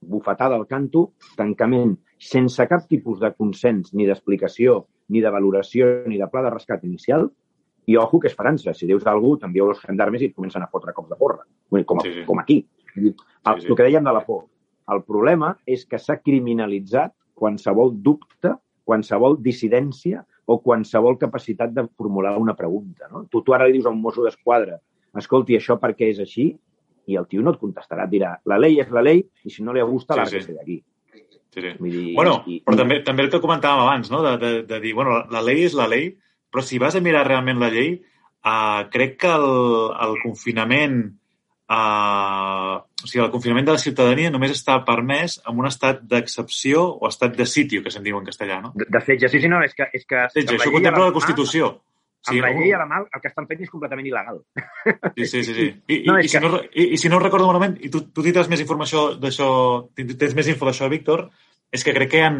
[0.00, 6.18] bufetada al canto, tancament, sense cap tipus de consens, ni d'explicació, ni de valoració, ni
[6.18, 7.28] de pla de rescat inicial,
[7.88, 8.74] i ojo que és França.
[8.76, 11.44] Si dius d'algú, t'envieu els gendarmes i et comencen a fotre cops de porra.
[11.70, 12.24] Com, a, Sí, sí.
[12.26, 12.58] com aquí.
[12.96, 13.68] El, Sí, sí.
[13.68, 14.46] el que dèiem de la por.
[14.92, 18.54] El problema és que s'ha criminalitzat qualsevol dubte,
[18.84, 23.08] qualsevol dissidència o qualsevol capacitat de formular una pregunta.
[23.12, 23.24] No?
[23.30, 24.78] Tu, tu ara li dius a un mosso d'esquadra
[25.16, 26.50] escolti, això per què és així?
[27.08, 29.62] I el tio no et contestarà, et dirà, la llei és la llei i si
[29.64, 30.56] no li gusta, Sí, sí, sí.
[30.58, 30.78] d'aquí.
[31.14, 31.72] sí, sí.
[31.80, 34.20] Vull dir, Bueno, i, però també, també el que comentàvem abans, no?
[34.26, 36.10] de, de, de dir, bueno, la llei és la llei,
[36.52, 37.94] però si vas a mirar realment la llei,
[38.44, 39.48] uh, crec que el,
[40.06, 41.00] el confinament
[41.68, 46.84] uh, o sigui, el confinament de la ciutadania només està permès en un estat d'excepció
[46.98, 48.72] o estat de sitio, que se'n diu en castellà, no?
[48.76, 49.88] De, de setge, sí, sí, no, és que...
[49.94, 51.76] És que amb això contempla la mà-
[52.18, 52.44] Constitució.
[52.44, 54.40] Amb la llei a la mà, el que estan fent és completament il·legal.
[55.16, 55.54] Sí, sí, sí.
[55.54, 55.66] sí.
[55.86, 58.02] I, No, és i, si que- no, i, i si no recordo malament, i tu,
[58.12, 59.48] tu tindràs més informació d'això,
[59.94, 61.28] tens més info d'això, Víctor,
[61.72, 62.32] és que crec que hi ha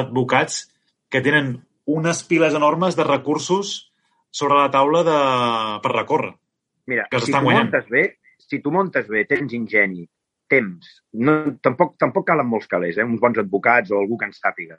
[0.00, 0.66] advocats
[1.10, 1.54] que tenen
[1.86, 3.90] unes piles enormes de recursos
[4.30, 5.18] sobre la taula de...
[5.82, 6.34] per recórrer.
[6.86, 7.70] Mira, Que si tu guanyant.
[7.70, 8.04] montes bé,
[8.38, 10.04] si tu montes bé, tens ingeni,
[10.50, 13.04] temps, no, tampoc, tampoc calen molts calés, eh?
[13.06, 14.76] uns bons advocats o algú que ens sàpiga.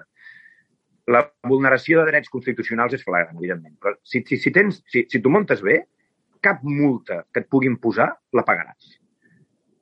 [1.14, 3.76] La vulneració de drets constitucionals és flagrant, evidentment.
[3.82, 5.84] Però si, si, si, tens, si, si tu montes bé,
[6.45, 8.95] cap multa que et puguin posar la pagaràs.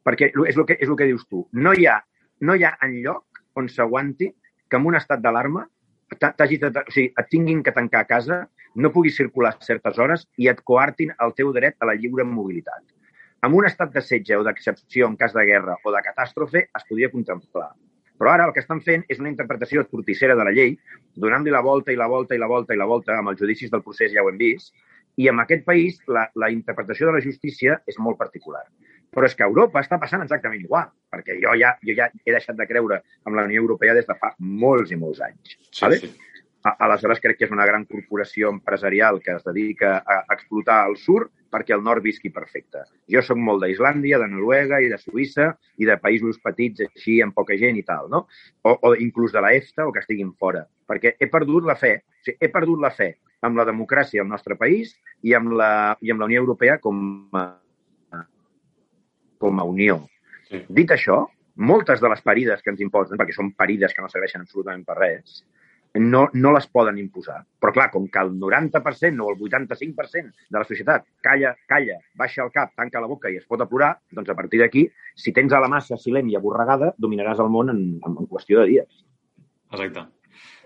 [0.04, 1.46] Perquè és el que, és el que dius tu.
[1.54, 2.00] No hi ha,
[2.44, 4.34] no hi ha enlloc on s'aguanti
[4.68, 5.68] que en un estat d'alarma
[6.14, 8.44] o sigui, et tinguin que tancar a casa,
[8.76, 12.84] no puguis circular certes hores i et coartin el teu dret a la lliure mobilitat.
[13.44, 16.86] En un estat de setge o d'excepció en cas de guerra o de catàstrofe es
[16.90, 17.72] podria contemplar.
[18.20, 20.76] Però ara el que estan fent és una interpretació torticera de la llei,
[21.16, 23.72] donant-li la volta i la volta i la volta i la volta amb els judicis
[23.72, 24.74] del procés, ja ho hem vist,
[25.18, 28.64] i en aquest país la, la interpretació de la justícia és molt particular.
[29.14, 32.34] Però és que a Europa està passant exactament igual, perquè jo ja, jo ja he
[32.34, 35.58] deixat de creure en la Unió Europea des de fa molts i molts anys.
[35.70, 36.00] Sí, vale?
[36.02, 36.10] sí.
[36.66, 40.98] A- Aleshores, crec que és una gran corporació empresarial que es dedica a explotar el
[40.98, 42.82] sur perquè el nord visqui perfecte.
[43.14, 47.36] Jo sóc molt d'Islàndia, de Noruega i de Suïssa i de països petits així amb
[47.38, 48.26] poca gent i tal, no?
[48.66, 50.66] O, o inclús de la EFTA o que estiguin fora.
[50.90, 54.32] Perquè he perdut la fe, o sigui, he perdut la fe amb la democràcia al
[54.32, 55.70] nostre país i amb la,
[56.02, 56.98] i amb la Unió Europea com
[57.38, 57.46] a,
[59.44, 60.00] com a unió.
[60.48, 60.64] Sí.
[60.82, 61.26] Dit això,
[61.56, 64.98] moltes de les parides que ens imposen, perquè són parides que no serveixen absolutament per
[65.00, 65.44] res,
[66.00, 67.44] no, no les poden imposar.
[67.62, 72.44] Però clar, com que el 90% o el 85% de la societat calla, calla, baixa
[72.44, 75.54] el cap, tanca la boca i es pot aplorar, doncs a partir d'aquí, si tens
[75.54, 79.04] a la massa silent i aborregada, dominaràs el món en, en, en qüestió de dies.
[79.72, 80.08] Exacte.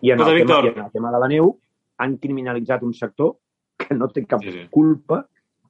[0.02, 0.66] I en, Escolta, el tema, Víctor.
[0.66, 1.52] I en el tema de la neu
[1.98, 3.36] han criminalitzat un sector
[3.78, 4.68] que no té cap Sí, sí.
[4.72, 5.26] culpa,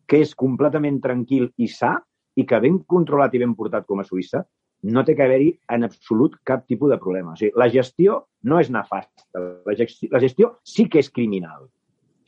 [0.07, 1.97] que és completament tranquil i sa
[2.37, 4.43] i que ben controlat i ben portat com a Suïssa
[4.83, 7.33] no té que haver-hi en absolut cap tipus de problema.
[7.33, 9.25] O sigui, la gestió no és nefasta.
[9.65, 11.65] La gestió, la gestió sí que és criminal,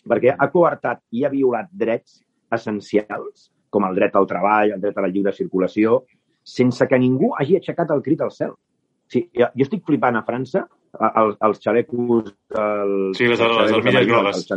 [0.09, 2.21] perquè ha coartat i ha violat drets
[2.51, 6.03] essencials, com el dret al treball, el dret a la lliure circulació,
[6.43, 8.55] sense que ningú hagi aixecat el crit al cel.
[8.57, 10.65] O sigui, jo, estic flipant a França
[10.99, 12.33] els, els xalecos...
[12.49, 14.47] Els, Sí, les- els les armilles grogues.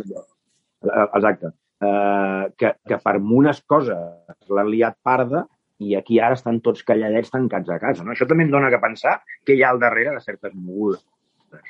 [0.82, 1.52] Exacte.
[1.82, 5.40] Uh, que, que per unes coses l'han liat parda
[5.80, 8.04] i aquí ara estan tots calladets tancats a casa.
[8.04, 8.12] No?
[8.12, 11.04] Això també em dona que pensar què hi ha al darrere de certes mogudes.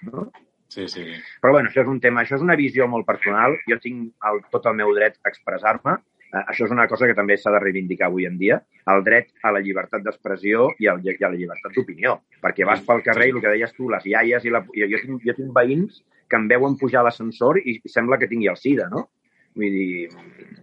[0.08, 0.30] No?
[0.72, 1.04] Sí, sí.
[1.42, 3.58] Però bueno, això és un tema, això és una visió molt personal.
[3.68, 5.98] Jo tinc el, tot el meu dret a expressar-me.
[6.32, 8.56] Eh, això és una cosa que també s'ha de reivindicar avui en dia,
[8.88, 12.16] el dret a la llibertat d'expressió i, al, i a la llibertat d'opinió.
[12.40, 14.62] Perquè vas pel carrer i el que deies tu, les iaies i la...
[14.72, 16.00] Jo, jo, tinc, jo tinc veïns
[16.32, 19.10] que em veuen pujar a l'ascensor i sembla que tingui el SIDA, no?
[19.54, 20.08] Vull dir,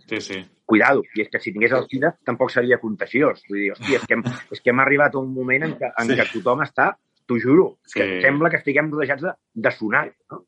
[0.10, 0.40] Sí, sí.
[0.66, 3.44] cuidado, i és que si tingués el SIDA tampoc seria contagiós.
[3.50, 4.24] Vull dir, hòstia, és que hem,
[4.56, 6.16] és que hem arribat a un moment en què, en Sí.
[6.18, 6.96] què tothom està,
[7.28, 8.22] t'ho juro, que Sí.
[8.26, 10.08] sembla que estiguem rodejats de, de sonar.
[10.32, 10.46] No?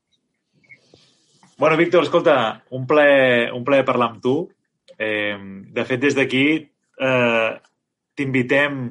[1.57, 4.49] Bueno, Víctor, escolta, un ple, un ple parlar amb tu.
[4.97, 5.37] Eh,
[5.69, 7.51] de fet, des d'aquí eh,
[8.17, 8.81] t'invitem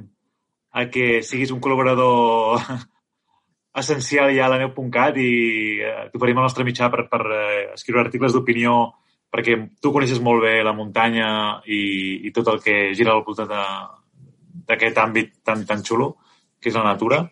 [0.73, 2.61] a que siguis un col·laborador
[3.81, 5.31] essencial ja a la neu.cat i
[5.83, 8.77] eh, t'oferim el nostre mitjà per, per eh, escriure articles d'opinió
[9.31, 11.29] perquè tu coneixes molt bé la muntanya
[11.67, 16.17] i, i tot el que gira al voltant de- d'aquest àmbit tan, tan xulo
[16.61, 17.23] que és la natura.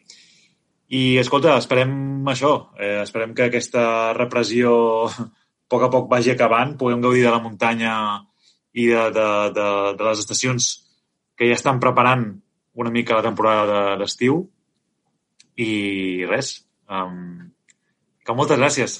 [0.88, 2.70] I, escolta, esperem això.
[2.80, 4.70] Eh, esperem que aquesta repressió
[5.06, 5.26] a
[5.68, 7.94] poc a poc vagi acabant, puguem gaudir de la muntanya
[8.72, 9.66] i de, de, de,
[9.98, 10.68] de les estacions
[11.36, 12.24] que ja estan preparant
[12.78, 14.46] una mica la temporada de- d'estiu.
[15.58, 16.54] I res,
[16.88, 17.50] um,
[18.24, 18.98] que moltes gràcies.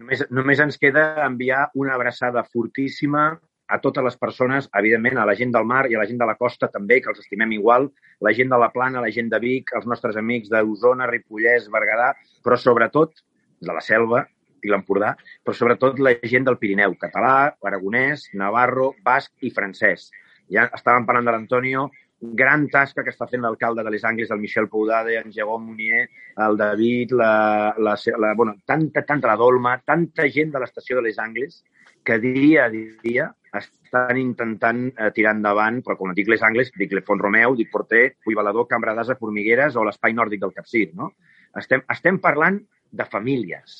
[0.00, 3.26] Només, només ens queda enviar una abraçada fortíssima
[3.66, 6.26] a totes les persones, evidentment, a la gent del mar i a la gent de
[6.28, 7.88] la costa també, que els estimem igual,
[8.20, 12.10] la gent de la Plana, la gent de Vic, els nostres amics d'Osona, Ripollès, Berguedà,
[12.44, 13.24] però sobretot
[13.64, 14.24] de la Selva
[14.64, 15.14] i l'Empordà,
[15.44, 20.10] però sobretot la gent del Pirineu, català, aragonès, navarro, basc i francès.
[20.52, 21.88] Ja estàvem parlant de l'Antonio,
[22.32, 26.08] gran tasca que està fent l'alcalde de Les Angles, el Michel Poudade, en Jérôme Munier,
[26.46, 31.08] el David, la, la, la, bueno, tanta, tanta, la Dolma, tanta gent de l'estació de
[31.08, 31.62] Les Angles
[32.04, 36.92] que dia a dia estan intentant eh, tirar endavant, però quan dic Les Angles, dic
[37.06, 41.12] Font Romeu, dic Porter, Puigbalador, Cambra d'Asa, Formigueres o l'Espai Nòrdic del Capcir, no?
[41.56, 42.58] Estem, estem parlant
[42.90, 43.78] de famílies,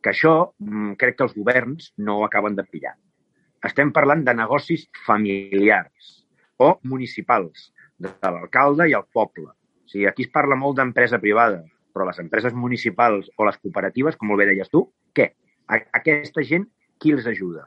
[0.00, 2.94] que això mm, crec que els governs no ho acaben de pillar.
[3.66, 6.19] Estem parlant de negocis familiars
[6.60, 9.50] o municipals, de l'alcalde i el poble.
[9.50, 14.16] O sigui, aquí es parla molt d'empresa privada, però les empreses municipals o les cooperatives,
[14.16, 14.84] com molt bé deies tu,
[15.16, 15.30] què?
[15.70, 16.66] Aquesta gent,
[17.00, 17.66] qui els ajuda?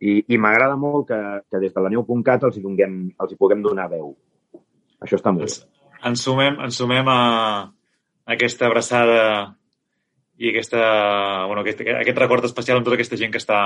[0.00, 1.20] I, i m'agrada molt que,
[1.50, 4.12] que des de la neu.cat els, hi donem, els hi puguem donar veu.
[5.02, 5.86] Això està molt bé.
[6.04, 7.20] ens, sumem, ens sumem a
[8.36, 9.20] aquesta abraçada
[10.36, 10.82] i aquesta,
[11.48, 13.60] bueno, aquest, aquest record especial amb tota aquesta gent que està,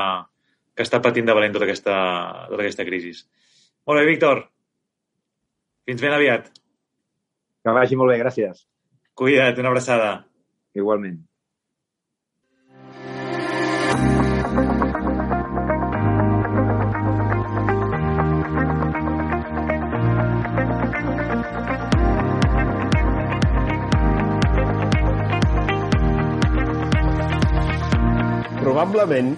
[0.77, 1.97] que està patint de valent tota aquesta,
[2.53, 3.16] tota aquesta crisi.
[3.89, 4.45] Molt bé, Víctor.
[5.89, 6.51] Fins ben aviat.
[7.64, 8.64] Que vagi molt bé, gràcies.
[9.16, 10.12] Cuida't, una abraçada.
[10.76, 11.18] Igualment.
[28.61, 29.35] Probablement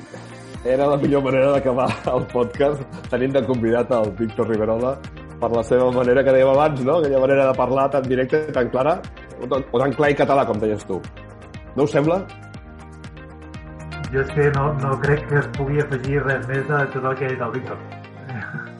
[0.64, 4.92] era la millor manera d'acabar el podcast tenint de convidat el Víctor Riverola
[5.42, 7.00] per la seva manera que dèiem abans, no?
[7.00, 8.94] Aquella manera de parlar tan directa, tan clara,
[9.42, 11.00] o tan, o tan clar i català, com deies tu.
[11.76, 12.20] No us sembla?
[14.12, 17.14] Jo és que no, no crec que es pugui afegir res més a tot el
[17.18, 17.78] que ha dit el Víctor.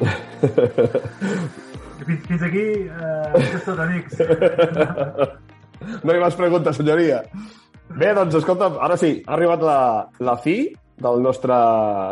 [2.02, 4.18] Fins, fins aquí, eh, tot, amics.
[6.02, 7.20] No hi més preguntes, senyoria.
[7.98, 9.78] Bé, doncs, escolta, ara sí, ha arribat la,
[10.22, 10.54] la fi
[11.02, 11.54] del nostre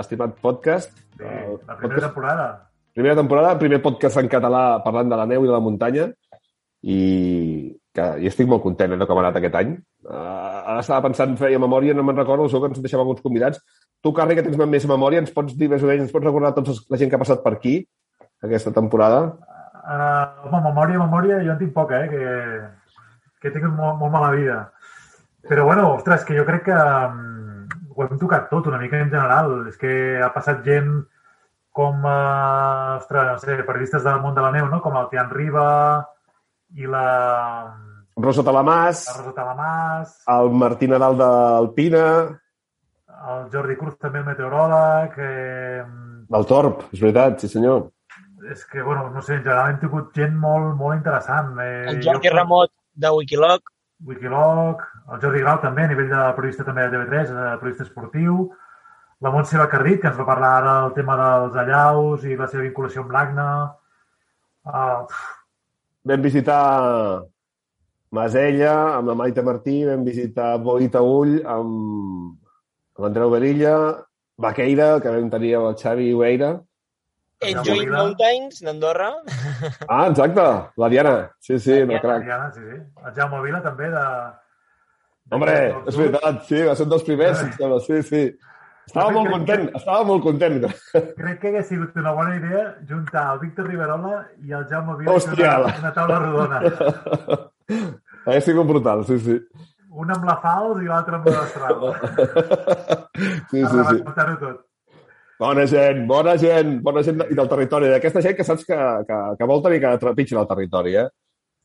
[0.03, 0.90] estimat podcast.
[1.20, 2.48] El la primera podcast- temporada.
[2.95, 6.09] Primera temporada, primer podcast en català parlant de la neu i de la muntanya
[6.82, 7.01] i,
[7.95, 9.76] que, i estic molt content eh, de com ha anat aquest any.
[10.07, 13.61] Uh, ara estava pensant, feia memòria, no me'n recordo, segur que ens deixava alguns convidats.
[14.01, 16.55] Tu, Carri, que tens més memòria, ens pots dir més o menys, ens pots recordar
[16.57, 17.76] els, la gent que ha passat per aquí
[18.47, 19.22] aquesta temporada?
[19.80, 22.09] Uh, home, memòria, memòria, jo en tinc poca, eh?
[22.12, 24.61] Que, que tingut molt, molt mala vida.
[25.49, 27.66] Però, bueno, ostres, que jo crec que um,
[27.97, 29.55] ho hem tocat tot una mica en general.
[29.70, 31.01] És que ha passat gent
[31.73, 34.81] com, uh, ostres, no sé, periodistes del món de la neu, no?
[34.83, 35.68] Com el Tian Riba
[36.77, 37.05] i la,
[38.21, 42.05] Rosa Talamàs, la Rosa Talamàs, el Martí Nadal d'Alpina,
[43.31, 45.85] el Jordi Cruz també el meteoròleg, eh,
[46.37, 47.89] el Torp, és veritat, sí senyor.
[48.51, 51.53] és que, bueno, no sé, en general hem tingut gent molt, molt interessant.
[51.61, 53.61] Eh, El Jordi jo- Ramot de Wikilog.
[54.07, 54.81] Wikilog,
[55.12, 58.51] el Jordi Grau també, a nivell de periodista també de TV3, de periodista esportiu,
[59.21, 62.64] la Montse Bacardit, que ens va parlar ara del tema dels allaus i la seva
[62.64, 63.49] vinculació amb l'Agna.
[64.64, 65.05] Uh,
[66.09, 66.61] Vam visitar
[68.16, 72.33] Masella amb la Maite Martí, vam visitar Boita Ull amb,
[72.97, 73.75] amb l'Andreu Berilla,
[74.41, 76.55] Baqueira, que vam tenir amb el Xavi Ueira.
[77.41, 77.87] Enjoy.
[77.89, 79.11] Mountains, d'Andorra.
[79.89, 80.43] Ah, exacte,
[80.77, 81.14] la Diana.
[81.41, 82.01] Sí, sí, La no, Diana.
[82.01, 82.25] crac.
[82.25, 82.81] Diana, sí, sí.
[83.07, 84.05] El Jaume Vila també de...
[85.31, 87.45] de Hombre, dels és veritat, sí, va ser un dels primers,
[87.87, 88.25] sí, sí.
[88.91, 90.57] Estava molt content, estava molt content.
[90.93, 95.14] Crec que hagués sigut una bona idea juntar el Víctor Riverola i el Jaume Vila
[95.14, 95.53] Hòstia.
[95.61, 96.62] una, una taula rodona.
[98.24, 99.36] Hauria sigut brutal, sí, sí.
[99.91, 101.95] Un amb la Fals i l'altre amb la Estrada.
[103.51, 103.97] Sí, sí, sí.
[104.41, 104.61] tot.
[105.41, 107.88] Bona gent, bona gent, bona gent i del territori.
[107.93, 108.78] D'aquesta gent que saps que,
[109.09, 111.09] que, que vol tenir que trepitgin el territori, eh?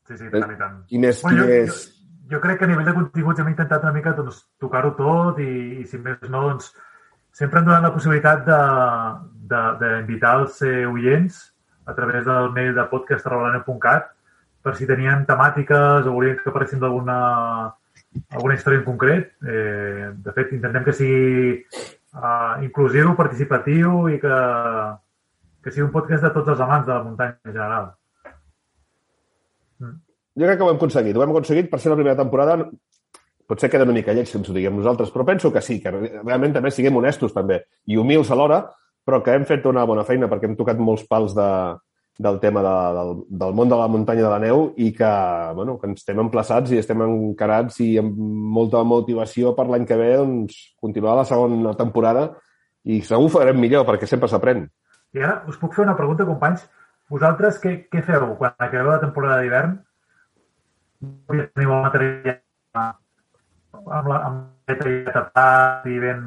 [0.08, 0.82] Sí, sí, tant i tant.
[0.90, 1.78] Qui més, qui Bueno, jo, més...
[1.86, 5.40] jo, jo crec que a nivell de continguts hem intentat una mica doncs, tocar-ho tot
[5.42, 5.50] i,
[5.80, 6.72] i, si més no, doncs,
[7.36, 8.46] sempre hem donat la possibilitat
[9.50, 11.40] d'invitar els eh, oients
[11.86, 14.08] a través del mail de podcast.cat
[14.64, 17.18] per si tenien temàtiques o volien que parléssim d'alguna
[18.32, 19.34] alguna història en concret.
[19.44, 21.60] Eh, de fet, intentem que sigui
[22.16, 24.40] uh, inclusiu, participatiu i que,
[25.62, 27.92] que sigui un podcast de tots els amants de la muntanya en general.
[30.36, 31.16] Jo crec que ho hem aconseguit.
[31.16, 32.58] Ho hem aconseguit per ser la primera temporada.
[33.46, 35.92] Potser queda una mica lleig si ens ho diguem nosaltres, però penso que sí, que
[35.92, 38.64] realment també siguem honestos també i humils alhora,
[39.06, 41.50] però que hem fet una bona feina perquè hem tocat molts pals de,
[42.18, 45.10] del tema de, del, del món de la muntanya de la neu i que,
[45.54, 48.16] bueno, que ens estem emplaçats i estem encarats i amb
[48.56, 52.30] molta motivació per l'any que ve doncs, continuar la segona temporada
[52.84, 54.64] i segur farem millor perquè sempre s'aprèn.
[55.14, 56.66] I ara us puc fer una pregunta, companys.
[57.12, 59.76] Vosaltres què, què feu quan acabeu la temporada d'hivern?
[61.30, 62.96] Teniu el material
[63.86, 64.42] amb la amb
[65.12, 66.22] tapat i ben,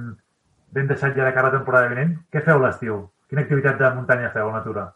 [0.75, 2.15] ben deixat ja de cara a la temporada vinent.
[2.31, 3.01] Què feu l'estiu?
[3.29, 4.87] Quina activitat de muntanya feu a natura?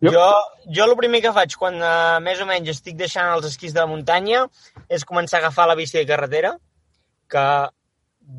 [0.00, 0.26] Jo- Jo,
[0.70, 3.80] jo el primer que faig quan uh, més o menys estic deixant els esquís de
[3.82, 4.44] la muntanya
[4.88, 6.52] és començar a agafar la bici de carretera,
[7.28, 7.46] que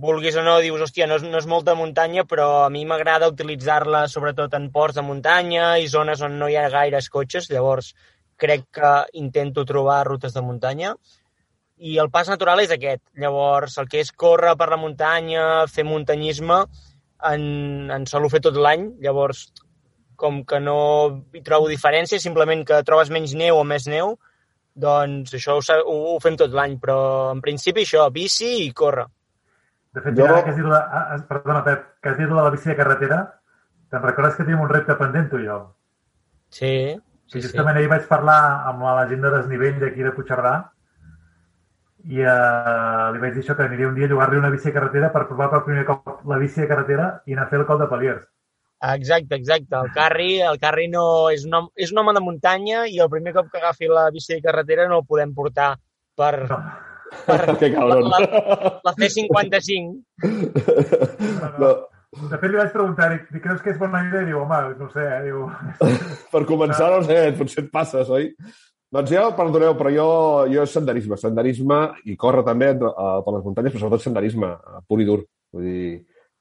[0.05, 3.28] vulguis o no, dius, hòstia, no és, no és molta muntanya, però a mi m'agrada
[3.28, 7.91] utilitzar-la sobretot en ports de muntanya i zones on no hi ha gaires cotxes, llavors
[8.39, 10.95] crec que intento trobar rutes de muntanya.
[11.79, 13.01] I el pas natural és aquest.
[13.19, 16.63] Llavors, el que és córrer per la muntanya, fer muntanyisme,
[17.29, 17.43] en,
[17.91, 18.89] en solo fer tot l'any.
[19.03, 19.45] Llavors,
[20.19, 20.79] com que no
[21.35, 24.17] hi trobo diferència, simplement que trobes menys neu o més neu,
[24.79, 26.97] doncs això ho, ho, ho fem tot l'any, però
[27.31, 29.07] en principi això, bici i córrer.
[29.95, 32.27] De fet, Jo- ara que has dit, de, ah, ah, perdona, Pep, que has dit
[32.29, 33.21] de la bici de carretera,
[33.89, 35.61] te'n recordes que tenim un repte pendent, tu i jo?
[36.53, 36.73] Sí,
[37.30, 37.47] Sí, sí, sí.
[37.51, 38.39] justament ahir vaig parlar
[38.71, 40.53] amb la gent de desnivell d'aquí de Puigcerdà
[42.09, 44.75] i eh, li vaig dir això, que aniria un dia a llogar-li una bici de
[44.80, 47.65] carretera per provar per primer cop la bici de carretera i anar a fer el
[47.69, 48.23] col de Paliers.
[48.95, 49.75] Exacte, exacte.
[49.75, 53.09] El Carri, el Carri no és un, home, és un home de muntanya i el
[53.11, 55.73] primer cop que agafi la bici de carretera no el podem portar
[56.15, 56.59] per, No,
[57.27, 58.07] per que cabron.
[58.09, 58.19] la,
[58.88, 59.99] la C55.
[61.59, 61.73] No,
[62.18, 64.24] de fet, li vaig preguntar, dic, "I creus que és bona idea?
[64.24, 65.22] I diu, home, no sé, eh?
[65.28, 65.45] Diu,
[66.34, 68.32] per començar, no sé, potser et passes, oi?
[68.89, 70.07] Doncs jo, perdoneu, però jo,
[70.49, 71.78] jo és senderisme, senderisme
[72.10, 75.20] i córrer també uh, per les muntanyes, però sobretot senderisme, uh, pur i dur.
[75.53, 75.91] Vull dir,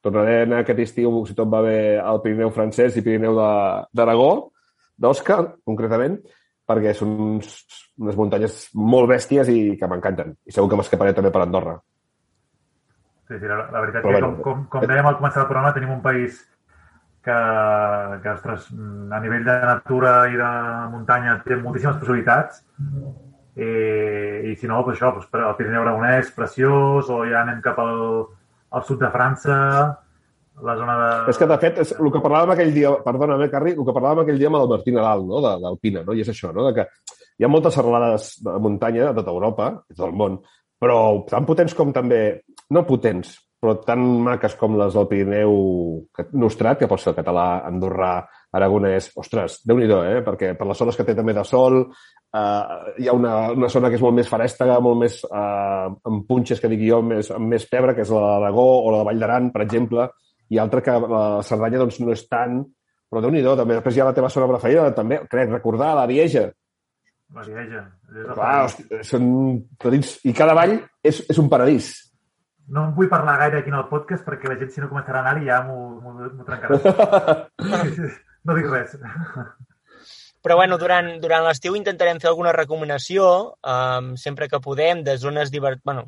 [0.00, 4.30] tornaré a aquest estiu, si tot va bé, al Pirineu francès i Pirineu d'Aragó,
[4.96, 6.16] d'Òscar, concretament,
[6.68, 7.52] perquè són uns,
[8.00, 10.32] unes muntanyes molt bèsties i que m'encanten.
[10.48, 11.76] I segur que m'escaparé també per Andorra.
[13.28, 14.30] Sí, sí, la, la veritat Però que, bueno.
[14.42, 16.38] com, com, com dèiem al començar el programa, tenim un país
[17.24, 17.38] que,
[18.22, 20.50] que ostres, a nivell de natura i de
[20.94, 22.62] muntanya té moltíssimes possibilitats
[23.58, 23.68] I,
[24.48, 27.96] i si no, pues això, pues, el Pirineu Aragonès, preciós, o ja anem cap al,
[28.70, 29.56] al sud de França,
[30.62, 31.08] la zona de...
[31.32, 33.94] És que, de fet, és el que parlàvem aquell dia, perdona'm, eh, Carri, el que
[33.96, 36.14] parlàvem aquell dia amb el Martí Nadal, no?, de- d'Alpina, no?
[36.14, 36.86] I és això, no?, de que
[37.38, 40.38] hi ha moltes serralades de muntanya de tota Europa, de tot el món,
[40.78, 42.22] però tan potents com també...
[42.74, 45.54] No potents, però tan maques com les del Pirineu
[46.38, 48.12] Nostrat, que pot ser el català, andorrà,
[48.54, 49.10] aragonès...
[49.18, 50.20] Ostres, déu nhi eh?
[50.26, 53.90] Perquè per les zones que té també de sol, eh, hi ha una, una zona
[53.90, 57.50] que és molt més farèstega, molt més eh, amb punxes, que dic jo, més, amb
[57.50, 60.08] més pebre, que és la d'Aragó o la de Vall d'Aran, per exemple,
[60.48, 62.62] i altra que la Cerdanya doncs, no és tant,
[63.08, 63.80] però déu nhi també.
[63.80, 66.50] Després hi ha la teva zona preferida, també, crec, recordar, la Vieja.
[67.34, 69.24] La el Clar, hosti, són
[69.80, 70.14] petits...
[70.24, 72.07] I cada vall és, és un paradís.
[72.68, 75.22] No en vull parlar gaire aquí en el podcast perquè la gent, si no començarà
[75.22, 77.46] a anar-hi, ja m'ho trencarà.
[78.48, 78.94] No dic res.
[80.46, 83.26] Però bueno, durant, durant l'estiu intentarem fer alguna recomanació,
[83.74, 85.82] um, sempre que podem, de zones divert...
[85.84, 86.06] bueno,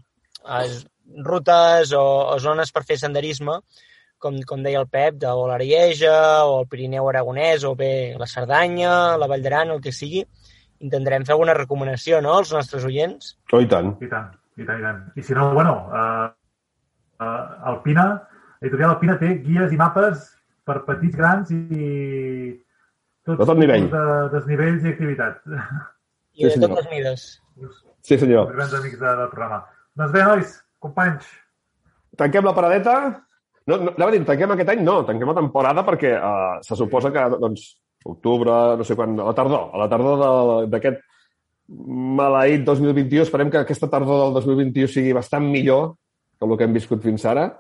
[0.63, 0.85] es,
[1.27, 3.59] rutes o, o zones per fer senderisme,
[4.23, 8.29] com, com deia el Pep, de o l'Arieja, o el Pirineu Aragonès, o bé la
[8.31, 10.23] Cerdanya, la Vall d'Aran, el que sigui.
[10.81, 13.35] Intentarem fer alguna recomanació, no?, als nostres oients.
[13.53, 13.97] Oh, i tant.
[14.01, 15.03] I tant, i tant, i tant.
[15.17, 16.29] I si no, bueno, uh,
[17.21, 18.05] Alpina,
[18.61, 20.27] l'editorial Alpina té guies i mapes
[20.67, 22.55] per petits, grans i
[23.27, 23.89] tots De tot nivell.
[23.93, 25.41] de desnivells i activitat.
[26.41, 27.25] I de Sí, totes mides.
[28.01, 28.53] Sí, Els senyor.
[28.55, 29.65] grans amics de, del programa.
[29.97, 31.27] Doncs bé, nois, companys,
[32.17, 32.95] Tanquem la paradeta.
[33.71, 34.81] No, no, anava a dir, tanquem aquest any?
[34.83, 37.69] No, tanquem la temporada perquè uh, se suposa que, doncs,
[38.05, 40.99] octubre, no sé quan, a la tardor, a la tardor de- d'aquest
[42.19, 43.23] maleït 2021.
[43.23, 45.95] Esperem que aquesta tardor del 2021 sigui bastant millor
[46.41, 47.51] que el que hem viscut fins ara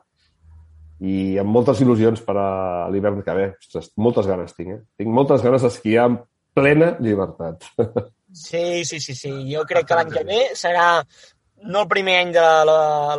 [1.00, 3.50] i amb moltes il·lusions per a l'hivern que ve.
[3.60, 4.80] Ostres, moltes ganes tinc, eh?
[5.00, 6.24] Tinc moltes ganes d'esquiar amb
[6.56, 7.68] plena llibertat.
[8.30, 9.30] Sí, sí, sí, sí.
[9.50, 11.00] Jo crec que l'any que ve serà
[11.66, 12.76] no el primer any de la,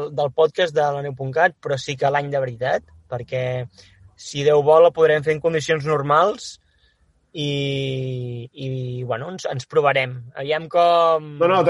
[0.07, 3.41] del podcast de la Neu.cat, però sí que l'any de veritat, perquè
[4.15, 6.53] si Déu vol la podrem fer en condicions normals
[7.33, 8.69] i, i
[9.07, 10.17] bueno, ens, ens provarem.
[10.35, 11.29] Aviam com...
[11.39, 11.61] No, no,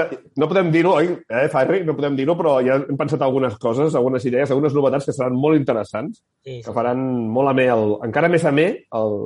[0.42, 1.82] no podem dir-ho, oi, eh, Farri?
[1.86, 5.38] No podem dir-ho, però ja hem pensat algunes coses, algunes idees, algunes novetats que seran
[5.38, 6.62] molt interessants, Sí, sí.
[6.66, 8.66] que faran molt amè, el, encara més amè,
[8.98, 9.16] el,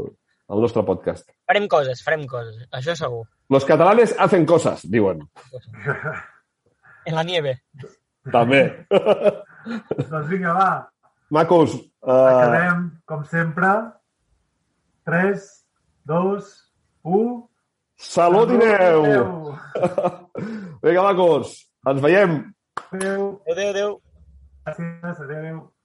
[0.52, 1.24] el nostre podcast.
[1.48, 3.24] Farem coses, farem coses, això segur.
[3.50, 5.22] Los catalanes hacen cosas, diuen.
[7.06, 7.60] En la nieve.
[8.34, 8.60] També.
[8.90, 10.70] doncs vinga, va,
[11.30, 11.72] Macos,
[12.06, 13.70] uh, acabem, com sempre.
[15.06, 15.42] 3,
[16.06, 16.46] 2,
[17.02, 17.48] 1...
[17.98, 19.54] salut i neu!
[20.84, 22.36] Vinga, macos, ens veiem.
[22.92, 23.42] Adéu.
[23.50, 23.90] Adéu, adéu.
[24.66, 25.75] Gràcies, adéu.